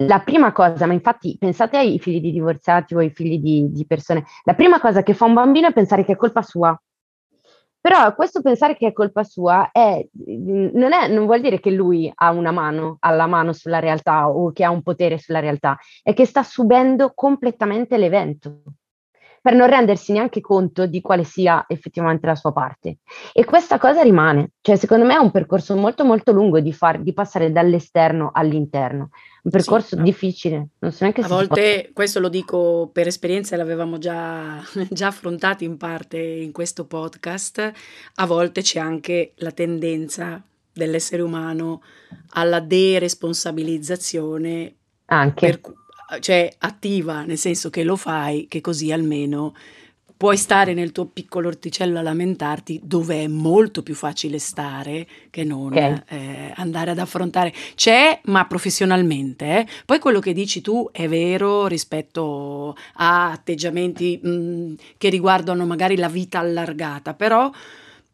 [0.05, 3.87] la prima cosa, ma infatti pensate ai figli di divorziati o ai figli di, di
[3.87, 6.79] persone, la prima cosa che fa un bambino è pensare che è colpa sua,
[7.87, 12.11] però questo pensare che è colpa sua è, non, è, non, vuol dire che lui
[12.12, 15.78] ha una mano, ha la mano sulla realtà o che ha un potere sulla realtà,
[16.03, 18.62] è che sta subendo completamente l'evento
[19.47, 22.97] per non rendersi neanche conto di quale sia effettivamente la sua parte.
[23.33, 27.01] E questa cosa rimane, cioè secondo me è un percorso molto molto lungo di, far,
[27.01, 29.11] di passare dall'esterno all'interno,
[29.45, 30.71] un percorso sì, difficile.
[30.81, 31.93] Non so neanche a volte, può...
[31.93, 37.73] questo lo dico per esperienza, l'avevamo già, già affrontato in parte in questo podcast,
[38.17, 40.43] a volte c'è anche la tendenza
[40.73, 41.83] dell'essere umano
[42.31, 44.75] alla deresponsabilizzazione
[45.05, 45.47] anche.
[45.47, 45.61] Per,
[46.21, 49.55] cioè attiva, nel senso che lo fai, che così almeno
[50.17, 55.45] puoi stare nel tuo piccolo orticello a lamentarti dove è molto più facile stare che
[55.45, 56.03] non okay.
[56.09, 57.53] eh, andare ad affrontare.
[57.75, 59.45] C'è, ma professionalmente.
[59.45, 59.67] Eh.
[59.85, 65.97] Poi quello che dici tu è vero rispetto a atteggiamenti mh, mm, che riguardano magari
[65.97, 67.51] la vita allargata, però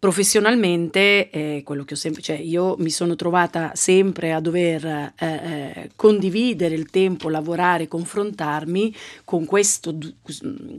[0.02, 5.14] professionalmente, eh, quello che ho sempre, cioè io mi sono trovata sempre a dover eh,
[5.16, 8.92] eh, condividere il tempo, lavorare, confrontarmi
[9.24, 9.96] con questo,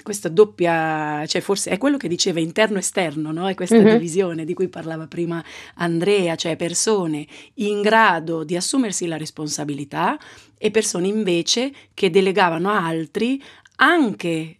[0.03, 3.47] questa doppia, cioè forse è quello che diceva interno-esterno, no?
[3.47, 3.93] È questa mm-hmm.
[3.93, 5.41] divisione di cui parlava prima
[5.75, 10.19] Andrea, cioè persone in grado di assumersi la responsabilità
[10.57, 13.41] e persone invece che delegavano a altri
[13.77, 14.57] anche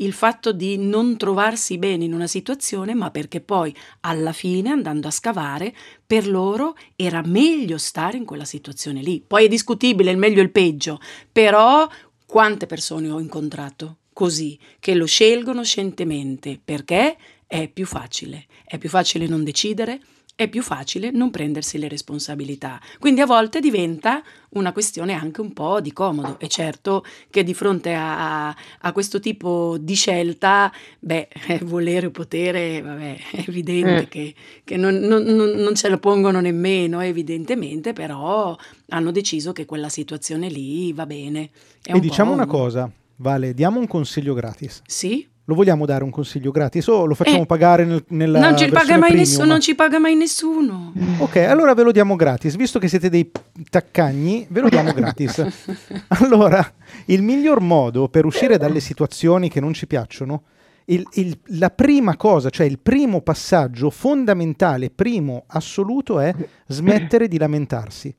[0.00, 5.08] il fatto di non trovarsi bene in una situazione, ma perché poi alla fine, andando
[5.08, 5.74] a scavare,
[6.06, 9.22] per loro era meglio stare in quella situazione lì.
[9.26, 11.88] Poi è discutibile il meglio e il peggio, però
[12.26, 18.88] quante persone ho incontrato così, che lo scelgono scientemente perché è più facile, è più
[18.88, 20.00] facile non decidere,
[20.42, 22.80] è più facile non prendersi le responsabilità.
[22.98, 26.38] Quindi a volte diventa una questione anche un po' di comodo.
[26.38, 31.28] E certo che di fronte a, a questo tipo di scelta, beh,
[31.64, 34.08] volere o potere, vabbè, è evidente mm.
[34.08, 34.34] che,
[34.64, 38.56] che non, non, non, ce lo pongono nemmeno, evidentemente, però
[38.88, 41.50] hanno deciso che quella situazione lì va bene.
[41.82, 44.80] È e diciamo una cosa, Vale, diamo un consiglio gratis.
[44.86, 45.28] Sì.
[45.50, 48.68] Lo vogliamo dare un consiglio gratis o lo facciamo eh, pagare nel, nella non ci,
[48.68, 50.92] paga mai nessuno, non ci paga mai nessuno.
[51.18, 52.54] Ok, allora ve lo diamo gratis.
[52.54, 53.28] Visto che siete dei
[53.68, 55.44] taccagni, ve lo diamo gratis.
[56.22, 56.64] allora,
[57.06, 60.44] il miglior modo per uscire dalle situazioni che non ci piacciono,
[60.84, 66.32] il, il, la prima cosa, cioè il primo passaggio fondamentale, primo assoluto, è
[66.68, 68.14] smettere di lamentarsi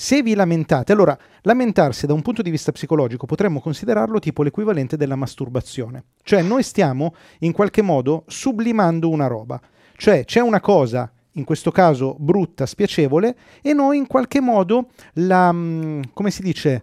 [0.00, 4.96] Se vi lamentate, allora lamentarsi da un punto di vista psicologico potremmo considerarlo tipo l'equivalente
[4.96, 9.60] della masturbazione, cioè noi stiamo in qualche modo sublimando una roba,
[9.98, 15.52] cioè c'è una cosa in questo caso brutta, spiacevole, e noi in qualche modo la,
[15.52, 16.82] mm, come si dice?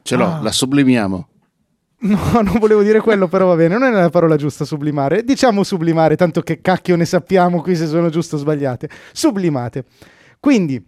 [0.00, 0.40] Ce l'ho, Ah.
[0.40, 1.28] la sublimiamo.
[2.00, 5.22] No, non volevo dire quello, però va bene, non è la parola giusta sublimare.
[5.22, 8.88] Diciamo sublimare, tanto che cacchio ne sappiamo qui se sono giuste o sbagliate.
[9.12, 9.84] Sublimate.
[10.40, 10.82] Quindi,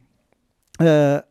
[0.78, 1.24] eh,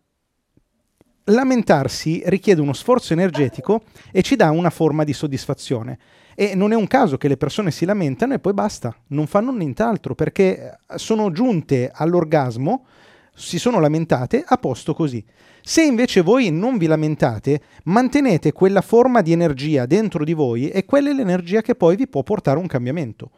[1.29, 5.97] lamentarsi richiede uno sforzo energetico e ci dà una forma di soddisfazione.
[6.35, 9.51] E non è un caso che le persone si lamentano e poi basta, non fanno
[9.51, 12.85] nient'altro perché sono giunte all'orgasmo,
[13.33, 15.23] si sono lamentate a posto così.
[15.61, 20.85] Se invece voi non vi lamentate, mantenete quella forma di energia dentro di voi e
[20.85, 23.31] quella è l'energia che poi vi può portare un cambiamento.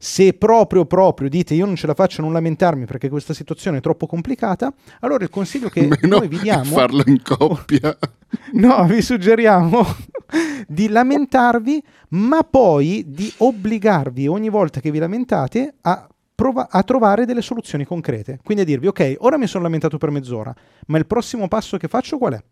[0.00, 3.78] Se proprio proprio dite io non ce la faccio a non lamentarmi perché questa situazione
[3.78, 7.96] è troppo complicata, allora il consiglio che Meno noi vi diamo farlo in coppia.
[8.52, 9.82] No, vi suggeriamo
[10.68, 17.24] di lamentarvi, ma poi di obbligarvi ogni volta che vi lamentate a, prova- a trovare
[17.24, 18.38] delle soluzioni concrete.
[18.44, 20.54] Quindi a dirvi, ok, ora mi sono lamentato per mezz'ora,
[20.88, 22.42] ma il prossimo passo che faccio qual è?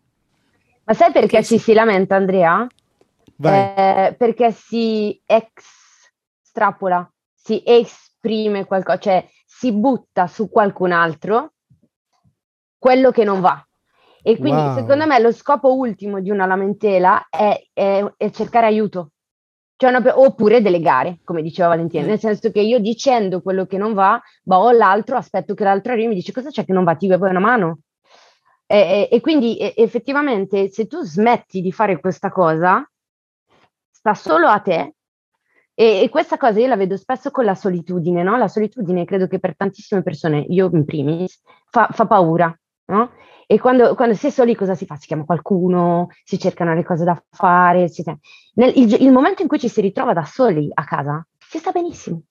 [0.85, 2.67] Ma sai perché ci si lamenta, Andrea?
[3.35, 3.73] Vai.
[3.75, 7.07] Eh, perché si extrapola,
[7.47, 11.53] si esprime qualcosa, cioè si butta su qualcun altro
[12.77, 13.65] quello che non va.
[14.21, 14.73] E quindi Wow.
[14.73, 19.11] secondo me lo scopo ultimo di una lamentela è, è- è cercare aiuto.
[19.77, 22.07] Cioè una oppure delegare, come diceva Valentina, Mm.
[22.07, 26.07] nel senso che io dicendo quello che non va, boh, l'altro aspetto che l'altro arrivi
[26.07, 27.79] e mi dice cosa c'è che non va, ti vuoi una mano?
[28.65, 32.85] E, e- e quindi e- effettivamente se tu smetti di fare questa cosa,
[33.89, 34.95] sta solo a te.
[35.79, 38.35] E, e questa cosa io la vedo spesso con la solitudine, no?
[38.35, 42.51] La solitudine credo che per tantissime persone, io in primis, fa, fa paura,
[42.85, 43.11] no?
[43.45, 44.95] E quando, quando si è soli cosa si fa?
[44.95, 48.17] Si chiama qualcuno, si cercano le cose da fare, eccetera.
[48.55, 51.69] Nel, il, il momento in cui ci si ritrova da soli a casa, si sta
[51.69, 52.23] benissimo.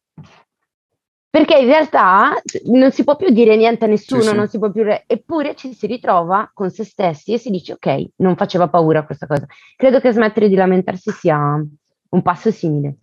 [1.31, 2.35] Perché in realtà
[2.65, 4.35] non si può più dire niente a nessuno, Sì, sì.
[4.35, 4.83] non si può più...
[4.83, 9.05] re- eppure ci si ritrova con se stessi e si dice ok, non faceva paura
[9.05, 9.47] questa cosa.
[9.77, 11.65] Credo che smettere di lamentarsi sia
[12.09, 12.97] un passo simile.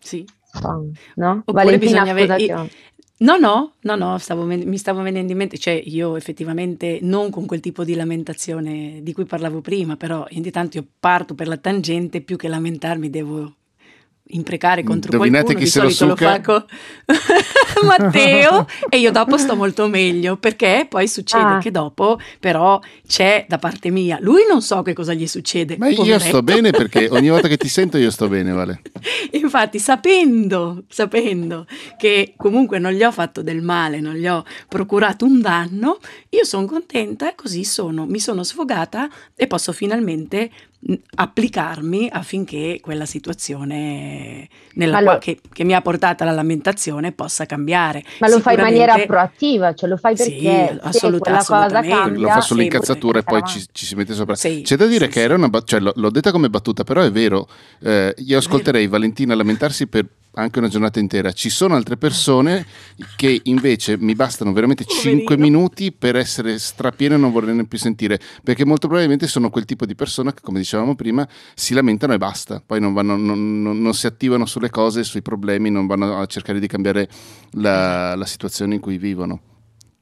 [0.00, 0.24] Sì.
[1.14, 1.42] No?
[1.44, 2.68] Oppure Valentina, bisogna avere- ho-
[3.18, 7.44] No, no, no, no, stavo mi stavo venendo in mente, cioè io effettivamente non con
[7.44, 11.58] quel tipo di lamentazione di cui parlavo prima, però ogni tanto io parto per la
[11.58, 13.56] tangente, più che lamentarmi devo
[14.32, 16.30] imprecare contro Indovinate qualcuno, chi di se lo solito lo succa?
[16.32, 16.40] fa
[17.74, 21.58] con Matteo e io dopo sto molto meglio, perché poi succede Ah.
[21.58, 25.88] che dopo però c'è da parte mia, lui non so che cosa gli succede, Ma
[25.88, 26.24] io poveretto.
[26.24, 28.82] sto bene perché ogni volta che ti sento io sto bene, Vale.
[29.32, 31.66] Infatti, sapendo, sapendo
[31.98, 35.98] che comunque non gli ho fatto del male, non gli ho procurato un danno,
[36.30, 40.50] io sono contenta, così sono, mi sono sfogata e posso finalmente
[41.14, 48.02] applicarmi affinché quella situazione qua- che, che mi ha portato alla lamentazione possa cambiare.
[48.18, 51.56] Ma lo fai in maniera proattiva, cioè lo fai Sì, perché se assolut- quella cosa
[51.56, 51.96] assolutamente.
[51.96, 52.20] cambia...
[52.20, 54.34] Lo fa sì, sull'incazzatura e poi ci, ci si mette sopra.
[54.34, 55.24] Sì, C'è da dire sì, che sì.
[55.24, 57.46] era una bat- cioè, l'ho, l'ho detta come battuta, però è vero.
[57.82, 61.32] Eh, io ascolterei Valentina lamentarsi per anche una giornata intera.
[61.32, 62.64] Ci sono altre persone
[63.16, 65.18] che invece mi bastano veramente Poverino.
[65.18, 69.64] 5 minuti per essere strapiene e non vorrei più sentire, perché molto probabilmente sono quel
[69.64, 72.62] tipo di persona che, come dicevamo prima, si lamentano e basta.
[72.64, 76.26] Poi non, vanno, non, non- non si attivano sulle cose, sui problemi, non vanno a
[76.26, 77.08] cercare di cambiare
[77.52, 79.40] la, la situazione in cui vivono.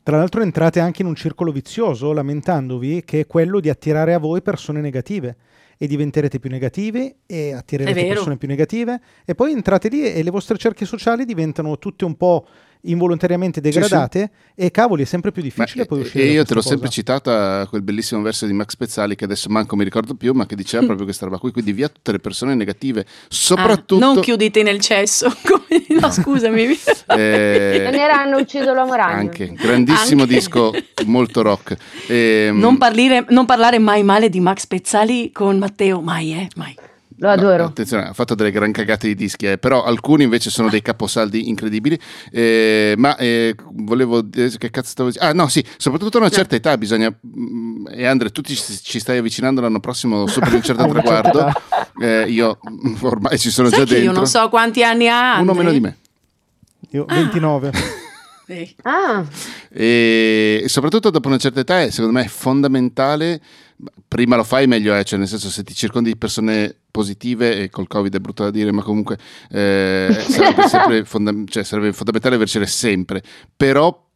[0.03, 4.19] Tra l'altro entrate anche in un circolo vizioso lamentandovi che è quello di attirare a
[4.19, 5.37] voi persone negative
[5.79, 10.31] e diventerete più negativi e attirerete persone più negative e poi entrate lì e le
[10.31, 12.47] vostre cerchie sociali diventano tutte un po'
[12.83, 13.71] involontariamente sì.
[13.71, 16.71] degradate e cavoli è sempre più difficile poi e- uscire e io te l'ho questa
[16.71, 17.01] sempre cosa.
[17.01, 20.55] citata quel bellissimo verso di Max Pezzali che adesso manco mi ricordo più, ma che
[20.57, 24.63] diceva proprio questa roba qui, quindi via tutte le persone negative, soprattutto Ah, non chiudete
[24.63, 26.63] nel cesso, come- no, scusami.
[27.17, 29.21] eh, Non era Hanno ucciso l'uomo ragno.
[29.21, 30.35] anche grandissimo Anche.
[30.35, 30.73] disco,
[31.07, 31.77] molto rock.
[32.09, 36.75] Ehm, Non, parlire- non parlare mai male di Max Pezzali con Matteo, mai, eh, mai.
[37.21, 37.65] Lo No, adoro.
[37.65, 41.49] attenzione, ha fatto delle gran cagate di dischi, eh, però alcuni invece sono dei caposaldi
[41.49, 41.99] incredibili.
[42.31, 45.29] Eh, ma eh, volevo dire che cazzo stavo dicendo?
[45.31, 47.11] Ah, no, sì, soprattutto a una certa età bisogna.
[47.11, 51.51] mm, E Andre, tu ci, ci stai avvicinando l'anno prossimo sopra un certo traguardo.
[52.01, 52.59] Eh, io
[53.03, 54.13] ormai ci sono Sai già che dentro.
[54.13, 55.55] io non so quanti anni ha Uno Andre?
[55.57, 55.97] meno di me.
[56.91, 57.73] Io 29.
[58.47, 59.25] Eh, Ah,
[59.71, 63.41] E soprattutto dopo una certa età, è, secondo me, è fondamentale.
[64.09, 67.71] Prima lo fai, meglio è, cioè nel senso se ti circondi di persone positive, e
[67.71, 69.19] col Covid è brutto da dire, ma comunque
[69.51, 73.23] eh, sarebbe, sempre fonda- cioè, sarebbe fondamentale avercele sempre.
[73.57, 74.07] Però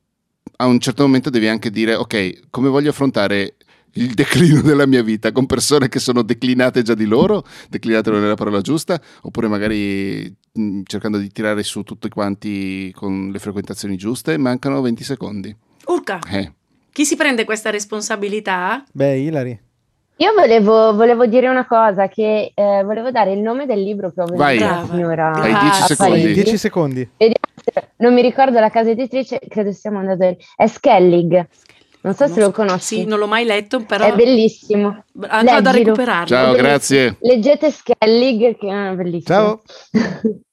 [0.56, 3.56] a un certo momento devi anche dire, ok, come voglio affrontare
[3.92, 5.30] il declino della mia vita?
[5.30, 9.46] Con persone che sono declinate già di loro, declinate non è la parola giusta, oppure
[9.46, 15.54] magari mh, cercando di tirare su tutti quanti con le frequentazioni giuste, mancano 20 secondi.
[15.86, 16.52] Urca, Eh,
[16.92, 18.84] chi si prende questa responsabilità?
[18.92, 19.60] Beh, Ilari.
[20.16, 24.20] Io volevo, volevo dire una cosa, che eh, volevo dare il nome del libro che
[24.20, 24.58] ho Vai.
[24.58, 26.20] venduto signora Hai dieci a secondi.
[26.20, 26.32] Parigi.
[26.34, 27.10] 10 secondi.
[27.96, 30.36] Non mi ricordo la casa editrice, credo stiamo andando.
[30.54, 31.46] È Skellig,
[32.02, 32.96] non so se lo conosci.
[32.96, 35.04] Sì, non l'ho mai letto, però È bellissimo.
[35.28, 36.26] andrò a recuperarlo.
[36.26, 37.16] Ciao, grazie.
[37.20, 39.24] Leggete Skellig, che è bellissimo.
[39.24, 39.62] Ciao.